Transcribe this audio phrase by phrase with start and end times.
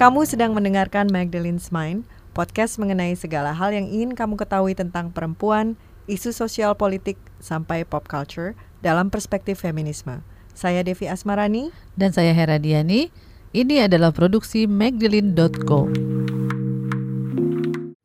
[0.00, 5.76] Kamu sedang mendengarkan Magdalene's Mind, podcast mengenai segala hal yang ingin kamu ketahui tentang perempuan,
[6.08, 10.24] isu sosial politik, sampai pop culture dalam perspektif feminisme.
[10.56, 11.68] Saya Devi Asmarani.
[12.00, 13.12] Dan saya Hera Diani.
[13.52, 15.92] Ini adalah produksi Magdalene.co.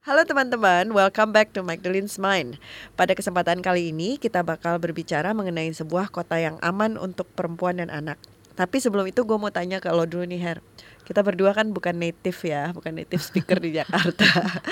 [0.03, 2.59] Halo teman-teman, welcome back to Magdalene's Mind.
[2.99, 7.87] Pada kesempatan kali ini kita bakal berbicara mengenai sebuah kota yang aman untuk perempuan dan
[7.87, 8.19] anak.
[8.55, 10.57] Tapi sebelum itu gue mau tanya ke lo dulu nih Her.
[11.05, 14.25] Kita berdua kan bukan native ya, bukan native speaker di Jakarta.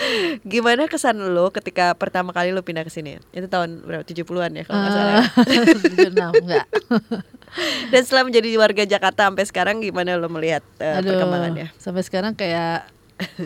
[0.51, 3.21] Gimana kesan lo ketika pertama kali lo pindah ke sini?
[3.35, 4.01] Itu tahun berapa?
[4.01, 5.13] 70-an ya kalau nggak salah.
[5.13, 5.23] ya?
[6.09, 6.65] 76 enggak.
[7.93, 11.69] Dan setelah menjadi warga Jakarta sampai sekarang gimana lo melihat uh, Aduh, perkembangannya?
[11.77, 12.89] Sampai sekarang kayak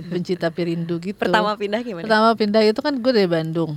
[0.08, 1.20] benci tapi rindu gitu.
[1.20, 2.08] Pertama pindah gimana?
[2.08, 3.76] Pertama pindah itu kan gue dari Bandung.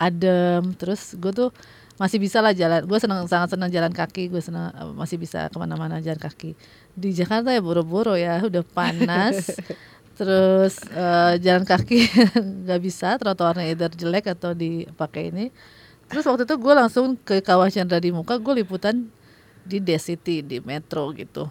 [0.00, 1.50] Adem, terus gue tuh
[1.96, 2.84] masih bisa lah jalan.
[2.84, 4.28] Gue senang sangat senang jalan kaki.
[4.28, 6.56] Gue senang eh, masih bisa ke mana-mana jalan kaki.
[6.96, 9.52] Di Jakarta ya boro-boro ya, udah panas.
[10.16, 12.08] terus eh, jalan kaki
[12.64, 15.52] nggak bisa, trotoarnya either jelek atau dipakai ini.
[16.08, 19.10] Terus waktu itu gue langsung ke Kawah Chandra di muka, gue liputan
[19.66, 21.50] di The City di Metro gitu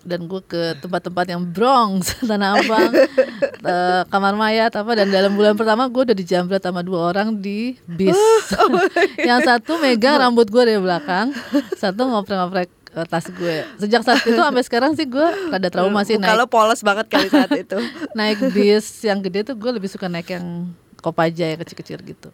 [0.00, 5.54] dan gue ke tempat-tempat yang Bronx, Tanah Abang, eh, Kamar Mayat apa dan dalam bulan
[5.54, 8.14] pertama gue udah dijambret sama dua orang di bis.
[9.28, 11.34] yang satu megang rambut gue dari belakang,
[11.74, 13.56] satu ngoprek-ngoprek eh, tas gue.
[13.76, 17.28] Sejak saat itu sampai sekarang sih gue rada trauma sih Kalau naik polos banget kali
[17.28, 17.78] saat itu.
[18.14, 22.30] naik bis yang gede tuh gue lebih suka naik yang Kopaja yang kecil-kecil gitu.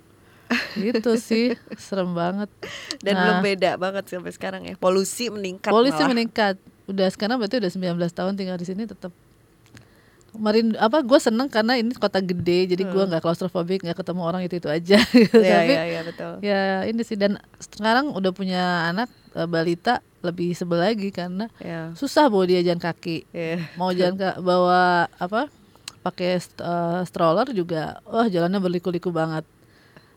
[0.72, 2.48] Gitu sih, serem banget.
[3.00, 3.20] Dan Nah.
[3.20, 4.72] belum beda banget sampai sekarang ya.
[4.76, 6.10] Polusi meningkat Polisi malah.
[6.10, 6.56] meningkat.
[6.84, 9.10] Udah sekarang berarti udah 19 tahun tinggal di sini tetap
[10.30, 14.42] Kemarin apa gue seneng karena ini kota gede jadi gua nggak klaustrofobik nggak ketemu orang
[14.42, 15.30] itu itu aja gitu.
[15.30, 15.46] Hmm.
[15.46, 16.32] Iya, tapi iya, iya, betul.
[16.42, 21.94] ya ini sih dan sekarang udah punya anak eh, balita lebih sebel lagi karena Ya.
[21.94, 23.62] susah bawa dia jalan kaki Iya.
[23.74, 25.46] mau jalan ke bawa apa
[26.02, 29.46] pakai st- eh, stroller juga wah jalannya berliku-liku banget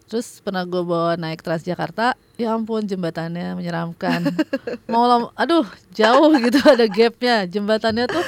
[0.10, 4.30] terus pernah gue bawa naik Transjakarta ya ampun jembatannya menyeramkan
[4.86, 8.26] mau aduh jauh gitu ada gapnya jembatannya tuh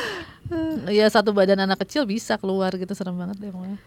[0.90, 3.80] ya satu badan anak kecil bisa keluar gitu serem banget deh pokoknya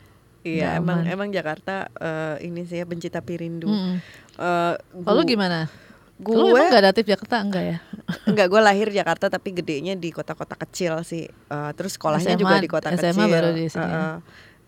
[0.43, 3.71] Iya, emang emang Jakarta eh, ini sih ya benci tapi rindu.
[3.71, 4.03] Mm-mm.
[4.34, 4.75] Eh,
[5.06, 5.71] Kalau gu- gimana?
[6.19, 7.78] Gue Lu emang gak natif Jakarta enggak ya?
[8.27, 11.31] enggak gue lahir Jakarta tapi gedenya di kota-kota kecil sih.
[11.31, 13.31] Eh, terus sekolahnya SMA juga di kota SMA kecil.
[13.31, 13.87] baru di sini.
[13.87, 14.16] Eh, eh.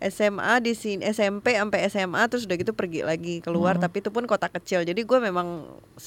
[0.07, 3.83] SMA di sini SMP sampai SMA terus udah gitu pergi lagi keluar Hmm.
[3.83, 4.83] tapi itu pun kota kecil.
[4.83, 5.65] Jadi gue memang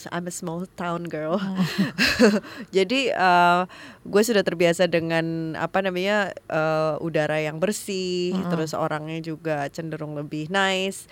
[0.07, 1.37] I'm a small town girl.
[1.37, 1.57] Hmm.
[2.77, 3.61] Jadi eh,
[4.03, 8.49] gue sudah terbiasa dengan apa namanya eh, udara yang bersih, Mm-mm.
[8.49, 11.05] terus orangnya juga cenderung lebih nice.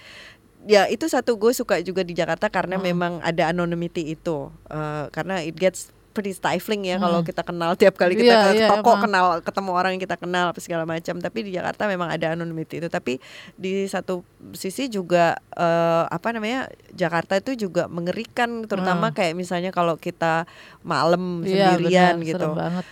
[0.65, 2.83] Ya itu satu gue suka juga di Jakarta karena Mm.
[2.83, 7.03] memang ada anonymity itu, Eh, karena it gets pretty stifling ya Mm.
[7.03, 9.03] kalau kita kenal tiap kali kita Iya, ke iya, toko emang.
[9.03, 11.19] kenal ketemu orang yang kita kenal apa segala macam.
[11.19, 12.87] Tapi di Jakarta memang ada anonymity itu.
[12.87, 13.19] Tapi
[13.53, 19.13] di satu sisi juga eh, apa namanya Jakarta itu juga mengerikan, terutama Mm.
[19.13, 20.47] kayak misalnya kalau kita
[20.81, 22.47] malam Iya, sendirian benar, gitu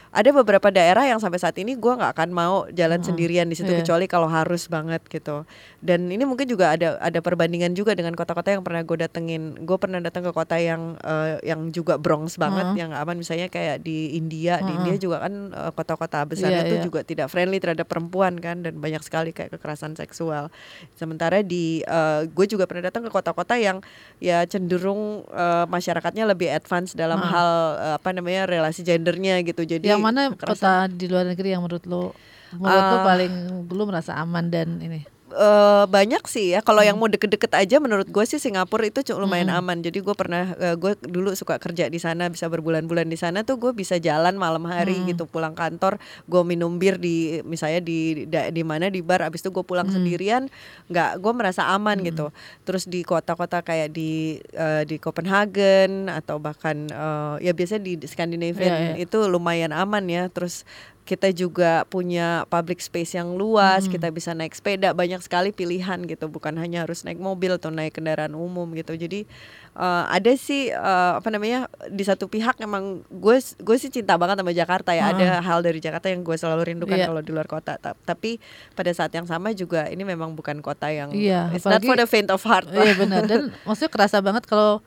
[0.09, 3.07] ada beberapa daerah yang sampai saat ini gua nggak akan mau jalan Mm-mm.
[3.07, 3.81] sendirian di situ Iya.
[3.81, 5.45] kecuali kalau harus banget gitu
[5.79, 9.77] dan ini mungkin juga ada ada perbandingan juga dengan kota-kota yang pernah gue datengin gue
[9.77, 12.75] pernah datang ke kota yang eh, yang juga Bronx banget Mm.
[12.75, 14.77] yang nggak misalnya kayak di India di Mm-mm.
[14.79, 16.83] India juga kan eh, kota-kota besar Iya, itu iya.
[16.83, 20.51] juga tidak friendly terhadap perempuan kan dan banyak sekali kayak kekerasan seksual
[20.93, 21.81] sementara di
[22.27, 23.79] gue juga pernah datang ke kota-kota yang
[24.17, 27.29] ya cenderung eh, masyarakatnya lebih advance dalam Mm.
[27.29, 31.49] hal eh, apa namanya relasi gendernya gitu jadi yang mana kekerasan- kota di luar negeri
[31.49, 32.11] yang menurut lo
[32.51, 33.03] menurut lo Ah.
[33.03, 33.33] paling
[33.65, 35.01] lu merasa aman dan ini?
[35.33, 36.61] Eh, banyak sih ya.
[36.61, 37.05] Kalau yang Hmm.
[37.05, 39.61] mau deket-deket aja, menurut gue sih Singapura itu lumayan Mm-mm.
[39.65, 39.77] aman.
[39.81, 43.73] Jadi gue pernah, gue dulu suka kerja di sana, bisa berbulan-bulan di sana tuh gue
[43.73, 45.09] bisa jalan malam hari Mm.
[45.09, 45.97] gitu, pulang kantor,
[46.29, 49.89] gue minum bir di, misalnya di da- di mana di bar, abis itu gue pulang
[49.89, 49.93] Mm.
[49.95, 50.43] sendirian,
[50.87, 52.05] nggak, gue merasa aman Mm.
[52.13, 52.25] gitu.
[52.61, 58.69] Terus di kota-kota kayak di eh, di Copenhagen atau bahkan eh, ya biasanya di Scandinavian
[58.69, 59.01] Iya, iya.
[59.01, 60.29] itu lumayan aman ya.
[60.29, 60.61] Terus
[61.03, 63.91] kita juga punya public space yang luas, Hmm.
[63.91, 67.91] kita bisa naik sepeda, banyak sekali pilihan gitu, bukan hanya harus naik mobil atau naik
[67.93, 68.95] kendaraan umum gitu.
[68.95, 69.27] Jadi
[69.73, 74.39] eh, ada sih eh, apa namanya di satu pihak emang gue gue sih cinta banget
[74.39, 75.09] sama Jakarta ya.
[75.09, 77.05] Ada hal dari Jakarta yang gue selalu rindukan Iya.
[77.05, 77.75] kalau di luar kota.
[77.75, 78.39] Ta- Tapi
[78.71, 81.97] pada saat yang sama juga ini memang bukan kota yang Iya, it's not apalagi- for
[81.97, 82.69] the faint of heart.
[82.69, 84.79] Iya benar dan maksudnya kerasa banget kalau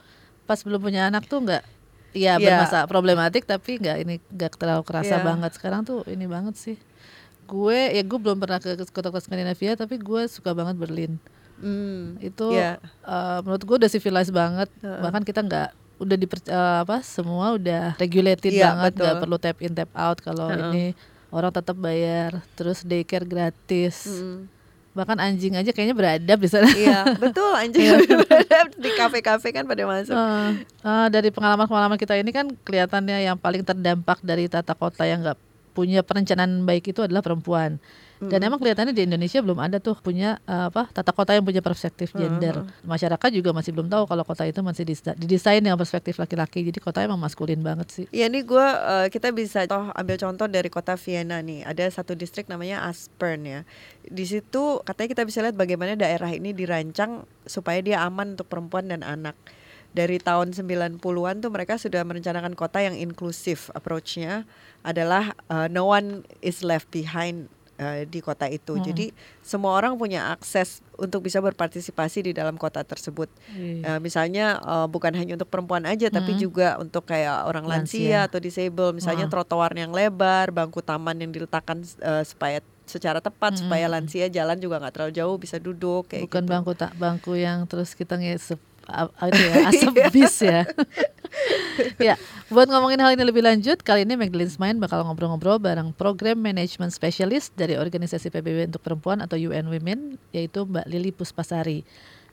[0.44, 1.60] pas belum punya anak tuh nggak
[2.16, 2.56] Iya Iya.
[2.56, 5.24] bermasalah problematik tapi nggak ini nggak terlalu kerasa Iya.
[5.24, 6.76] banget sekarang tuh ini banget sih
[7.44, 11.20] gue ya gue belum pernah ke kota-kota Skandinavia tapi gue suka banget Berlin
[11.56, 12.76] Hmm, itu Iya.
[12.82, 15.00] eh, menurut gue udah civilized banget Heeh.
[15.00, 19.72] bahkan kita nggak udah di apa semua udah regulated Iya, banget nggak perlu tap in
[19.72, 20.60] tap out kalau Heeh.
[20.66, 20.84] ini
[21.26, 24.04] orang tetap bayar, terus daycare gratis.
[24.06, 24.46] Mm.
[24.96, 26.72] Bahkan anjing aja kayaknya beradab di sana.
[26.72, 30.16] Iya, betul anjing beradab di kafe-kafe kan pada masuk.
[30.16, 30.50] Eh,
[30.88, 35.36] eh, dari pengalaman-pengalaman kita ini kan kelihatannya yang paling terdampak dari tata kota yang nggak
[35.76, 37.76] punya perencanaan baik itu adalah perempuan.
[38.16, 41.60] Dan emang kelihatannya di Indonesia belum ada tuh punya eh, apa tata kota yang punya
[41.60, 42.64] perspektif gender.
[42.80, 44.88] Masyarakat juga masih belum tahu kalau kota itu masih
[45.20, 46.64] didesain dengan perspektif laki-laki.
[46.64, 48.04] Jadi kota emang maskulin banget sih.
[48.16, 51.68] Ya ini gue eh, kita bisa toh ambil contoh dari kota Vienna nih.
[51.68, 53.60] Ada satu distrik namanya Aspern ya.
[54.08, 58.88] Di situ katanya kita bisa lihat bagaimana daerah ini dirancang supaya dia aman untuk perempuan
[58.88, 59.36] dan anak.
[59.96, 63.72] Dari tahun 90-an tuh mereka sudah merencanakan kota yang inklusif.
[63.76, 64.48] Approach-nya
[64.80, 68.76] adalah eh, no one is left behind eh, di kota itu.
[68.78, 73.28] Jadi semua orang punya akses untuk bisa berpartisipasi di dalam kota tersebut.
[73.50, 73.96] Iya.
[73.96, 76.40] Eh, misalnya eh, bukan hanya untuk perempuan aja tapi Mm.
[76.40, 78.28] juga untuk kayak orang lansia, Lansia.
[78.28, 79.32] atau disable misalnya Ah.
[79.32, 84.78] trotoar yang lebar bangku taman yang diletakkan eh, supaya secara tepat supaya lansia jalan juga
[84.78, 86.52] nggak terlalu jauh bisa duduk kayak Bukan gitu.
[86.54, 88.38] bangku tak bangku yang terus kita a-
[89.30, 90.62] itu ya, asap bis ya.
[91.98, 92.14] ya,
[92.48, 96.94] buat ngomongin hal ini lebih lanjut, kali ini Magdalene Smain bakal ngobrol-ngobrol bareng Program Management
[96.94, 101.82] Specialist dari Organisasi PBB untuk Perempuan atau UN Women, yaitu Mbak Lili Puspasari.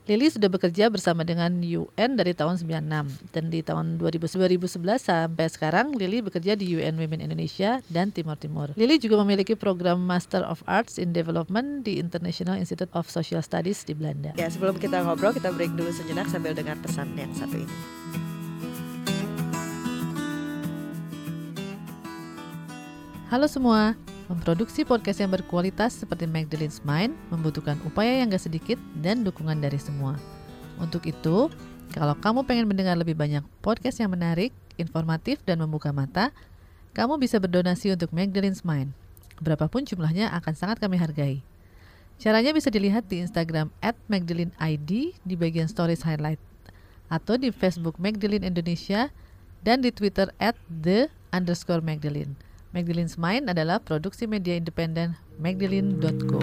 [0.04, 5.48] Lili sudah bekerja bersama dengan UN dari tahun 96 dan di tahun 2000 2011 sampai
[5.48, 8.76] sekarang Lili bekerja di UN Women Indonesia dan Timur Timur.
[8.76, 13.80] Lili juga memiliki program Master of Arts in Development di International Institute of Social Studies
[13.88, 14.36] di Belanda.
[14.36, 17.76] Ya sebelum kita ngobrol kita break dulu sejenak sambil dengar pesan yang satu ini.
[23.32, 23.96] Halo semua,
[24.28, 29.76] memproduksi podcast yang berkualitas seperti Magdalene's Mind membutuhkan upaya yang gak sedikit dan dukungan dari
[29.76, 30.16] semua.
[30.80, 31.52] Untuk itu,
[31.92, 34.50] kalau kamu pengen mendengar lebih banyak podcast yang menarik,
[34.80, 36.32] informatif, dan membuka mata,
[36.96, 38.96] kamu bisa berdonasi untuk Magdalene's Mind.
[39.42, 41.44] Berapapun jumlahnya akan sangat kami hargai.
[42.16, 43.98] Caranya bisa dilihat di Instagram at
[44.62, 46.38] ID di bagian stories highlight
[47.10, 49.10] atau di Facebook Magdalene Indonesia
[49.66, 52.38] dan di Twitter at the underscore Magdalene.
[52.74, 56.42] Magdalene's Mind adalah produksi media independen magdalene.co.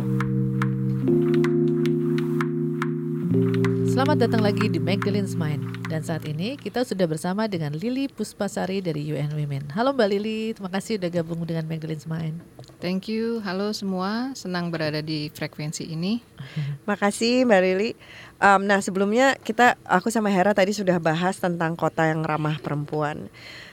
[3.91, 8.79] Selamat datang lagi di Magdalene's Mind dan saat ini kita sudah bersama dengan Lili Puspasari
[8.79, 9.75] dari UN Women.
[9.75, 12.39] Halo Mbak Lili, terima kasih udah gabung dengan Magdalene's Mind.
[12.79, 16.23] Thank you, halo semua, senang berada di frekuensi ini.
[16.89, 17.91] Makasih Mbak Lili.
[18.39, 23.27] Em, nah sebelumnya kita aku sama Hera tadi sudah bahas tentang kota yang ramah perempuan.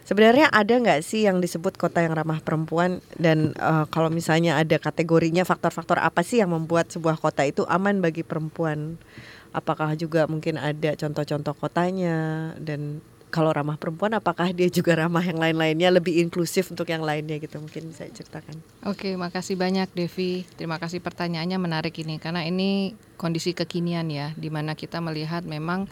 [0.08, 4.80] Sebenarnya ada nggak sih yang disebut kota yang ramah perempuan dan eh, kalau misalnya ada
[4.80, 8.96] kategorinya faktor-faktor apa sih yang membuat sebuah kota itu aman bagi perempuan?
[9.52, 12.16] Apakah juga mungkin ada contoh-contoh kotanya
[12.56, 17.36] dan kalau ramah perempuan apakah dia juga ramah yang lain-lainnya lebih inklusif untuk yang lainnya
[17.36, 18.56] gitu mungkin bisa ceritakan.
[18.88, 20.48] Oke, makasih banyak Devi.
[20.56, 25.84] Terima kasih pertanyaannya menarik ini karena ini kondisi kekinian ya, di mana kita melihat memang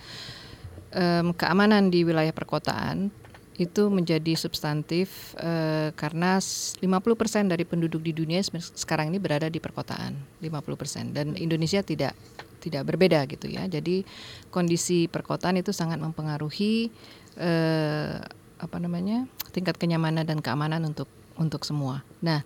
[0.97, 3.13] em, keamanan di wilayah perkotaan
[3.57, 8.45] itu menjadi substantif eh, karena s- 50% dari penduduk di dunia
[8.77, 10.13] sekarang ini berada di perkotaan,
[10.45, 12.13] 50% dan Indonesia tidak
[12.61, 13.65] tidak berbeda gitu ya.
[13.65, 14.05] Jadi
[14.53, 16.93] kondisi perkotaan itu sangat mempengaruhi
[17.41, 18.21] eh,
[18.57, 19.25] apa namanya?
[19.57, 21.09] tingkat kenyamanan dan keamanan untuk
[21.41, 22.05] untuk semua.
[22.21, 22.45] Nah,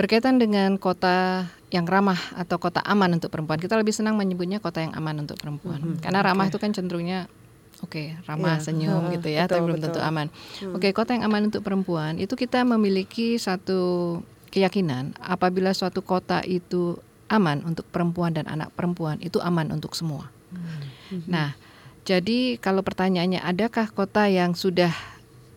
[0.00, 4.80] berkaitan dengan kota yang ramah atau kota aman untuk perempuan, kita lebih senang menyebutnya kota
[4.80, 6.00] yang aman untuk perempuan.
[6.00, 7.28] Karena ramah itu kan cenderungnya
[7.82, 10.02] oke, ramah, Iya, senyum heeh, gitu ya, betul, tapi belum tentu betul.
[10.02, 10.10] Hmm.
[10.14, 10.26] aman.
[10.74, 13.80] Oke, kota yang aman untuk perempuan itu kita memiliki satu
[14.48, 16.96] keyakinan apabila suatu kota itu
[17.28, 20.32] aman untuk perempuan dan anak perempuan, itu aman untuk semua.
[20.48, 21.24] Hmm.
[21.28, 21.52] Nah,
[22.08, 24.92] jadi kalau pertanyaannya adakah kota yang sudah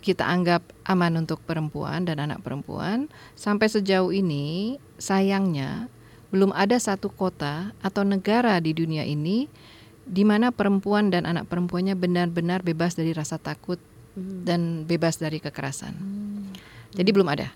[0.03, 5.87] kita anggap aman untuk perempuan dan anak perempuan, sampai sejauh ini sayangnya
[6.33, 9.51] belum ada satu kota atau negara di dunia ini
[10.05, 13.77] di mana perempuan dan anak perempuannya benar-benar bebas dari rasa takut
[14.17, 15.95] dan bebas dari kekerasan.
[16.91, 17.47] Jadi belum ada.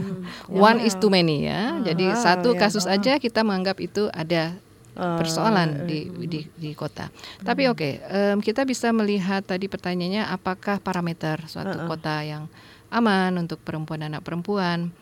[0.52, 1.80] One is too many ya.
[1.80, 2.68] Jadi Ah, satu ya.
[2.68, 4.52] kasus aja kita menganggap itu ada
[4.94, 7.10] Ah, persoalan di, di di kota.
[7.42, 12.46] Tapi oke, em, kita bisa melihat tadi pertanyaannya apakah parameter suatu kota yang
[12.94, 14.94] aman untuk perempuan dan anak perempuan.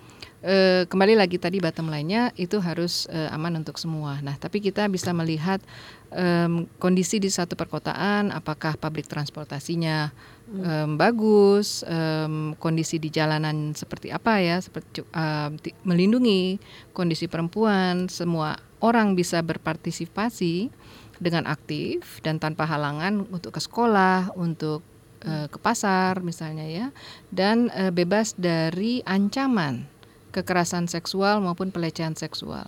[0.43, 4.19] Eh, kembali lagi tadi bottom line-nya itu harus eh, aman untuk semua.
[4.27, 5.63] Nah, tapi kita bisa melihat
[6.11, 10.11] em, kondisi di satu perkotaan, apakah publik transportasinya
[10.51, 15.07] em, bagus, em, kondisi di jalanan seperti apa ya, seperti
[15.63, 16.59] ti- melindungi
[16.91, 20.75] kondisi perempuan, semua orang bisa berpartisipasi
[21.23, 24.83] dengan aktif dan tanpa halangan untuk ke sekolah, untuk
[25.23, 26.87] ke pasar misalnya ya,
[27.31, 29.92] dan bebas dari ancaman
[30.33, 32.67] kekerasan seksual maupun pelecehan seksual.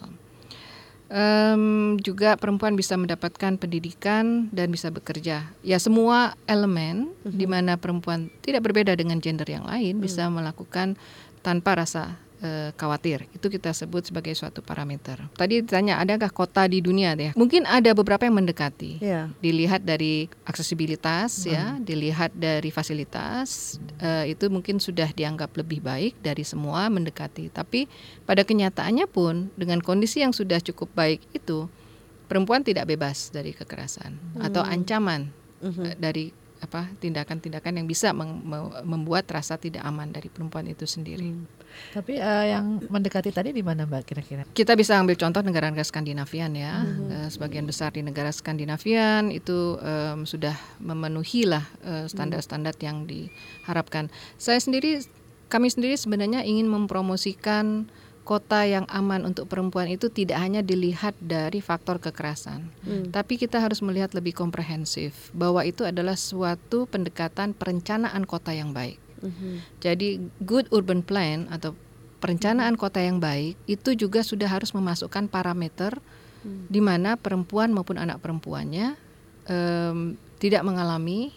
[1.14, 5.52] Um, juga perempuan bisa mendapatkan pendidikan dan bisa bekerja.
[5.60, 7.38] Ya semua elemen mm-hmm.
[7.38, 10.02] di mana perempuan tidak berbeda dengan gender yang lain mm.
[10.02, 10.96] bisa melakukan
[11.44, 13.28] tanpa rasa uh, khawatir.
[13.36, 15.20] Itu kita sebut sebagai suatu parameter.
[15.36, 17.30] Tadi ditanya adakah kota di dunia deh?
[17.36, 18.98] Mungkin ada beberapa yang mendekati.
[18.98, 19.30] Yeah.
[19.38, 21.52] Dilihat dari aksesibilitas hmm.
[21.52, 27.52] ya, dilihat dari fasilitas uh, itu mungkin sudah dianggap lebih baik dari semua mendekati.
[27.52, 27.86] Tapi
[28.24, 31.68] pada kenyataannya pun dengan kondisi yang sudah cukup baik itu
[32.26, 34.42] perempuan tidak bebas dari kekerasan hmm.
[34.42, 35.28] atau ancaman
[35.60, 36.00] hmm.
[36.00, 36.32] dari
[36.64, 38.16] apa tindakan-tindakan yang bisa
[38.88, 41.28] membuat rasa tidak aman dari perempuan itu sendiri.
[41.28, 41.44] Hmm.
[41.92, 44.42] Tapi uh, yang mendekati tadi di mana Mbak kira-kira?
[44.50, 46.82] Kita bisa ambil contoh negara-negara Skandinavian ya.
[46.82, 47.10] Hmm.
[47.10, 54.08] Uh, sebagian besar di negara Skandinavian itu um, sudah memenuhi lah uh, standar-standar yang diharapkan.
[54.38, 55.04] Saya sendiri
[55.52, 57.86] kami sendiri sebenarnya ingin mempromosikan
[58.24, 63.12] kota yang aman untuk perempuan itu tidak hanya dilihat dari faktor kekerasan, hmm.
[63.12, 69.03] tapi kita harus melihat lebih komprehensif bahwa itu adalah suatu pendekatan perencanaan kota yang baik.
[69.22, 69.62] Hmm.
[69.78, 71.76] Jadi good urban plan atau
[72.24, 76.00] perencanaan kota yang baik itu juga sudah harus memasukkan parameter
[76.40, 76.72] hmm.
[76.72, 78.96] di mana perempuan maupun anak perempuannya
[79.44, 81.36] um, tidak mengalami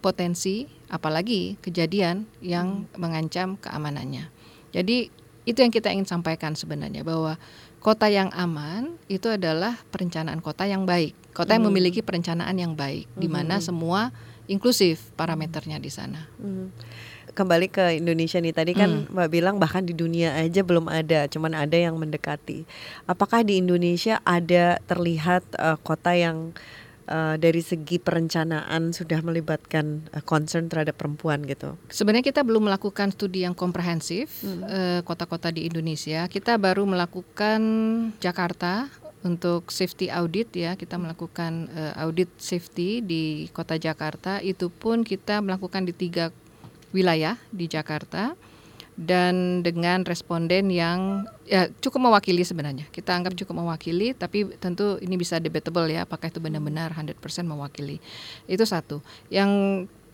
[0.00, 3.00] potensi apalagi kejadian yang hmm.
[3.00, 4.28] mengancam keamanannya.
[4.72, 5.08] Jadi
[5.44, 7.36] itu yang kita ingin sampaikan sebenarnya bahwa
[7.84, 11.72] kota yang aman itu adalah perencanaan kota yang baik, kota yang hmm.
[11.72, 13.20] memiliki perencanaan yang baik, hmm.
[13.20, 13.64] di mana hmm.
[13.64, 14.08] semua
[14.48, 16.28] inklusif parameternya di sana.
[16.40, 16.70] Hmm.
[17.34, 19.10] Kembali ke Indonesia nih tadi kan hmm.
[19.10, 22.62] Mbak bilang bahkan di dunia aja belum ada, cuman ada yang mendekati.
[23.10, 26.54] Apakah di Indonesia ada terlihat uh, kota yang
[27.10, 31.74] uh, dari segi perencanaan sudah melibatkan uh, concern terhadap perempuan gitu?
[31.90, 34.62] Sebenarnya kita belum melakukan studi yang komprehensif kota hmm.
[34.62, 36.30] uh, kota-kota di Indonesia.
[36.30, 37.60] Kita baru melakukan
[38.22, 38.86] Jakarta
[39.24, 44.38] untuk safety audit ya kita melakukan uh, audit safety di kota Jakarta.
[44.44, 46.28] Itu pun kita melakukan di tiga
[46.92, 48.36] wilayah di Jakarta
[48.94, 52.86] dan dengan responden yang ya cukup mewakili sebenarnya.
[52.94, 57.98] Kita anggap cukup mewakili tapi tentu ini bisa debatable ya apakah itu benar-benar 100% mewakili.
[58.46, 59.02] Itu satu.
[59.32, 59.50] Yang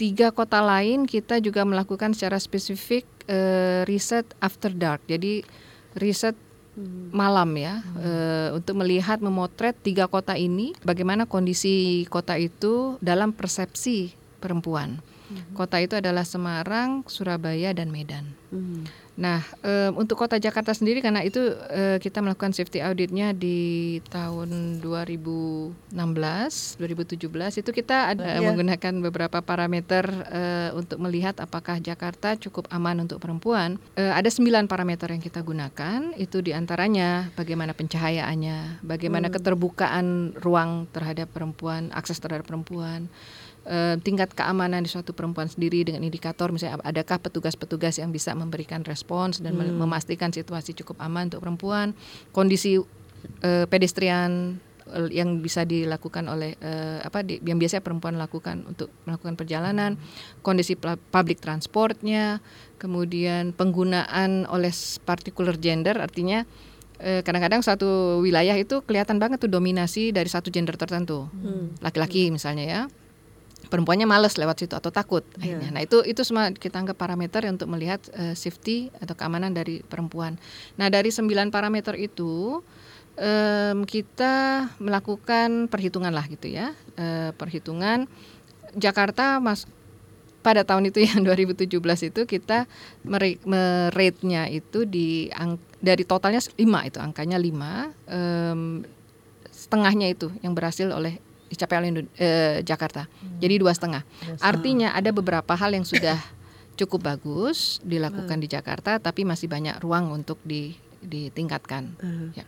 [0.00, 5.04] tiga kota lain kita juga melakukan secara spesifik uh, riset after dark.
[5.04, 5.44] Jadi
[5.98, 6.38] riset
[6.80, 7.12] hmm.
[7.12, 7.96] malam ya hmm.
[8.00, 15.04] uh, untuk melihat memotret tiga kota ini bagaimana kondisi kota itu dalam persepsi perempuan.
[15.30, 15.54] Hmm.
[15.54, 18.34] Kota itu adalah Semarang, Surabaya, dan Medan.
[18.50, 18.88] Hmm.
[19.20, 24.80] Nah, e, untuk Kota Jakarta sendiri karena itu e, kita melakukan safety auditnya di tahun
[24.80, 28.40] 2016, 2017 itu kita ada yeah.
[28.40, 33.76] menggunakan beberapa parameter e, untuk melihat apakah Jakarta cukup aman untuk perempuan.
[33.92, 36.16] E, ada sembilan parameter yang kita gunakan.
[36.16, 39.36] Itu di antaranya bagaimana pencahayaannya, bagaimana hmm.
[39.36, 40.06] keterbukaan
[40.40, 43.12] ruang terhadap perempuan, akses terhadap perempuan
[43.70, 48.82] uh, tingkat keamanan di suatu perempuan sendiri dengan indikator misalnya adakah petugas-petugas yang bisa memberikan
[48.82, 49.78] respons dan hmm.
[49.78, 51.94] memastikan situasi cukup aman untuk perempuan,
[52.34, 54.58] kondisi uh, pedestrian
[54.90, 59.94] uh, yang bisa dilakukan oleh uh, apa di, yang biasanya perempuan lakukan untuk melakukan perjalanan,
[60.42, 60.74] kondisi
[61.14, 62.42] public transportnya,
[62.82, 64.74] kemudian penggunaan oleh
[65.06, 66.42] particular gender artinya
[67.00, 71.80] kadang-kadang suatu wilayah itu kelihatan banget tuh dominasi dari satu gender tertentu, hmm.
[71.80, 72.36] laki-laki hmm.
[72.36, 72.82] misalnya ya
[73.70, 75.56] perempuannya males lewat situ atau takut yeah.
[75.56, 75.68] akhirnya.
[75.70, 80.36] Nah itu itu semua kita anggap parameter untuk melihat uh, safety atau keamanan dari perempuan.
[80.76, 82.58] Nah dari sembilan parameter itu
[83.16, 88.08] um, kita melakukan perhitungan lah gitu ya uh, perhitungan
[88.74, 89.66] Jakarta mas
[90.40, 91.68] pada tahun itu yang 2017
[92.10, 92.64] itu kita
[93.04, 96.58] merate-nya itu di ang, dari totalnya 5
[96.88, 97.46] itu angkanya 5
[98.08, 98.60] um,
[99.52, 103.06] setengahnya itu yang berhasil oleh oleh eh, Jakarta.
[103.06, 103.38] Hmm.
[103.42, 104.02] Jadi dua setengah.
[104.40, 106.16] Artinya ada beberapa hal yang sudah
[106.80, 108.44] cukup bagus dilakukan hmm.
[108.44, 111.94] di Jakarta, tapi masih banyak ruang untuk di, ditingkatkan.
[112.00, 112.30] Hmm.
[112.32, 112.46] Ya.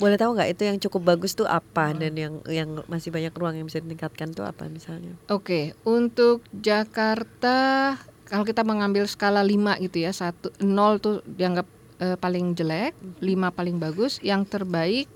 [0.00, 1.98] Boleh tahu nggak itu yang cukup bagus tuh apa hmm.
[2.00, 5.12] dan yang yang masih banyak ruang yang bisa ditingkatkan tuh apa misalnya?
[5.28, 5.64] Oke, okay.
[5.84, 7.94] untuk Jakarta
[8.32, 11.68] kalau kita mengambil skala 5 gitu ya, satu nol tuh dianggap
[12.00, 13.20] uh, paling jelek, hmm.
[13.20, 15.06] lima paling bagus, yang terbaik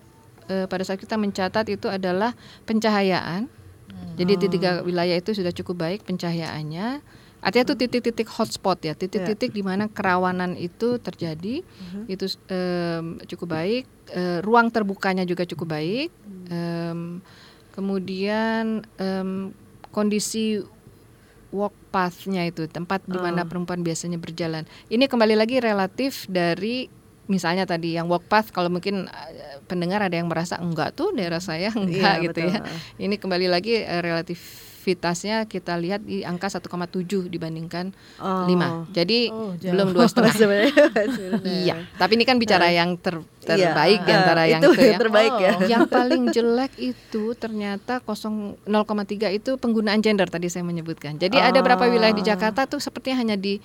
[0.50, 2.34] uh, pada saat kita mencatat itu adalah
[2.64, 3.46] pencahayaan.
[3.46, 4.14] Hmm.
[4.18, 7.00] Jadi di tiga wilayah itu sudah cukup baik pencahayaannya.
[7.46, 9.56] Artinya itu titik-titik hotspot ya, titik-titik yeah.
[9.60, 12.04] di mana kerawanan itu terjadi, uh-huh.
[12.10, 13.84] itu um, cukup baik.
[14.10, 16.10] Uh, ruang terbukanya juga cukup baik.
[16.50, 17.22] Um,
[17.70, 19.54] kemudian um,
[19.94, 20.64] kondisi
[21.54, 23.46] walk path-nya itu tempat di mana uh.
[23.46, 24.66] perempuan biasanya berjalan.
[24.90, 26.90] Ini kembali lagi relatif dari
[27.26, 31.38] misalnya tadi yang walk path kalau mungkin eh, pendengar ada yang merasa enggak tuh daerah
[31.38, 32.52] saya enggak Iya, gitu betul.
[32.52, 32.60] ya.
[32.98, 34.86] Ini kembali lagi eh, relativitasnya
[35.44, 36.70] kita lihat di angka 1,7
[37.26, 38.46] dibandingkan Oh.
[38.46, 38.90] 5.
[38.90, 39.72] Jadi Oh, jauh.
[39.72, 40.34] belum dua setengah.
[41.42, 44.86] Iya, tapi ini kan bicara yang ter- terbaik Iya, di antara eh, yang itu itu
[44.86, 44.96] ya.
[44.96, 45.52] terbaik ya.
[45.52, 45.66] Oh.
[45.66, 48.86] yang paling jelek itu ternyata 0 0,3
[49.32, 51.14] itu penggunaan gender tadi saya menyebutkan.
[51.16, 53.58] Jadi ada beberapa wilayah di Jakarta tuh sepertinya hanya di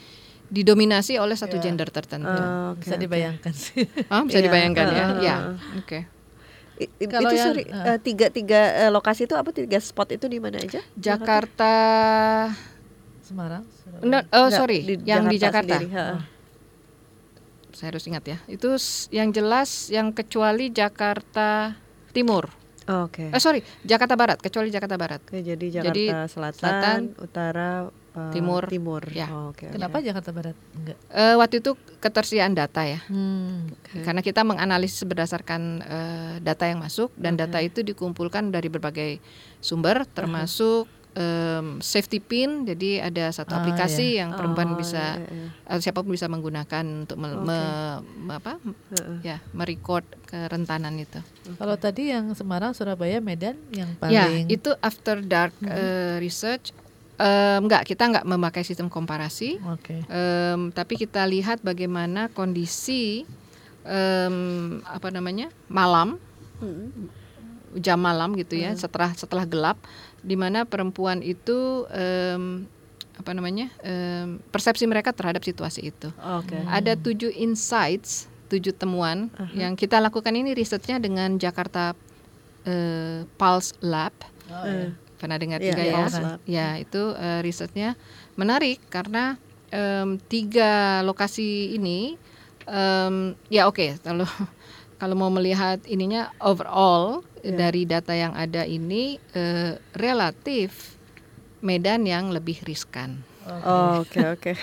[0.52, 1.64] didominasi oleh satu Iya.
[1.64, 2.28] gender tertentu.
[2.30, 3.02] Oh, oke, Bisa oke.
[3.02, 3.88] dibayangkan sih.
[4.06, 5.06] Ah, bisa Iya, dibayangkan ya.
[5.08, 6.00] uh, Ya, uh, oke.
[6.78, 7.98] I- i- Kalau itu yang- sorry, uh.
[7.98, 10.84] tiga tiga eh, lokasi itu apa tiga spot itu di mana aja?
[10.94, 11.74] Jakarta
[13.22, 13.64] Semarang.
[14.02, 15.72] Enggak, oh Enggak, sorry, di yang di Jakarta Jakarta.
[15.72, 16.06] sendiri, ha.
[17.72, 18.38] Saya harus ingat ya.
[18.46, 18.76] Itu
[19.10, 21.80] yang jelas yang kecuali Jakarta
[22.12, 22.52] Timur.
[22.90, 23.30] Oh, Oke.
[23.30, 25.22] Eh sorry, Jakarta Barat, kecuali Jakarta Barat.
[25.22, 27.72] Oke, jadi Jakarta Jadi, Selatan, Selatan, Utara,
[28.18, 29.04] eh, Timur, Timur.
[29.14, 29.30] ya.
[29.30, 29.78] Oh, oke, oke.
[29.78, 30.58] Kenapa Jakarta Barat?
[30.74, 30.98] Enggak.
[31.14, 31.72] Eh, waktu itu
[32.02, 33.00] ketersediaan data ya.
[33.06, 33.70] Hmm.
[34.02, 37.42] Karena kita menganalisis berdasarkan eh, data yang masuk dan Oke.
[37.46, 39.22] data itu dikumpulkan dari berbagai
[39.62, 42.64] sumber termasuk em, safety pin.
[42.64, 45.78] Jadi ada satu Ah, aplikasi yang Oh, perempuan bisa iya, iya.
[45.78, 47.44] siapa pun bisa menggunakan untuk me- Oke.
[47.44, 48.54] me- me- apa
[48.92, 49.18] Heeh.
[49.22, 51.20] ya merecord kerentanan itu.
[51.54, 56.72] Kalau tadi yang Semarang, Surabaya, Medan yang Ya paling itu after dark eh, research.
[57.16, 59.62] Em, enggak kita enggak memakai sistem komparasi.
[59.70, 60.02] Oke.
[60.02, 63.28] Em, tapi kita lihat bagaimana kondisi
[63.84, 64.36] em,
[64.84, 66.18] apa namanya malam
[66.58, 67.10] Mm-mm.
[67.76, 69.78] jam malam gitu ya setelah setelah gelap
[70.22, 72.66] di mana perempuan itu em,
[73.18, 76.10] apa namanya em, persepsi mereka terhadap situasi itu.
[76.18, 76.58] Oke.
[76.66, 81.96] ada tujuh insights tujuh temuan yang kita lakukan ini risetnya dengan Jakarta
[82.68, 84.12] eh, Pulse Lab.
[84.52, 84.92] Oh, iya.
[85.16, 85.96] pernah dengar Iya, juga iya, ya?
[86.02, 87.90] Pulse ya itu eh, risetnya
[88.36, 89.40] menarik karena
[89.72, 92.20] em, tiga lokasi ini
[92.68, 94.28] em, ya oke kalau
[95.02, 97.58] kalau mau melihat ininya overall Iya.
[97.58, 100.94] dari data yang ada ini eh, relatif
[101.60, 104.54] Medan yang lebih riskan Oh, Oke, oke.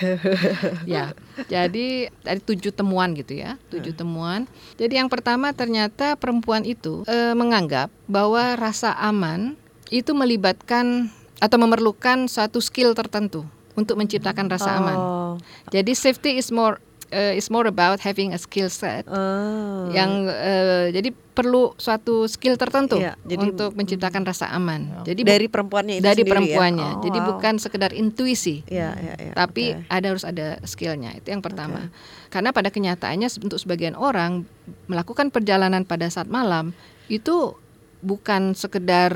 [0.87, 1.11] ya
[1.51, 4.47] jadi dari tujuh temuan gitu ya tujuh temuan
[4.79, 9.59] jadi yang pertama ternyata perempuan itu eh, menganggap bahwa rasa aman
[9.91, 11.11] itu melibatkan
[11.43, 13.43] atau memerlukan suatu skill tertentu
[13.75, 15.35] untuk menciptakan rasa aman Oh.
[15.67, 19.89] jadi safety is more eh, is more about having a skill set Oh.
[19.89, 25.47] yang eh, jadi perlu suatu skill tertentu Iya, jadi- untuk menciptakan rasa aman jadi dari
[25.47, 26.33] perempuannya itu dari sendiri ya?
[26.35, 27.27] perempuannya Oh, jadi wow.
[27.31, 29.33] bukan sekedar intuisi Iya, iya, iya.
[29.33, 29.87] tapi Oke.
[29.87, 31.89] ada harus ada skillnya itu yang pertama
[32.27, 34.45] karena pada kenyataannya untuk sebagian orang
[34.85, 36.75] melakukan perjalanan pada saat malam
[37.07, 37.57] itu
[37.99, 39.11] bukan sekedar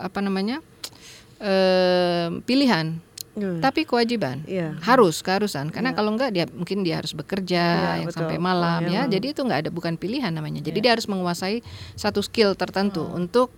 [0.00, 0.58] apa namanya
[1.38, 3.03] em, pilihan
[3.34, 3.58] Hmm.
[3.58, 4.78] tapi kewajiban Iya.
[4.80, 8.18] harus keharusan karena kalau enggak dia mungkin dia harus bekerja Iya, yang betul.
[8.22, 9.02] sampai malam Oh, iya.
[9.04, 11.58] ya jadi itu enggak ada bukan pilihan namanya jadi dia harus menguasai
[11.92, 13.50] satu skill tertentu untuk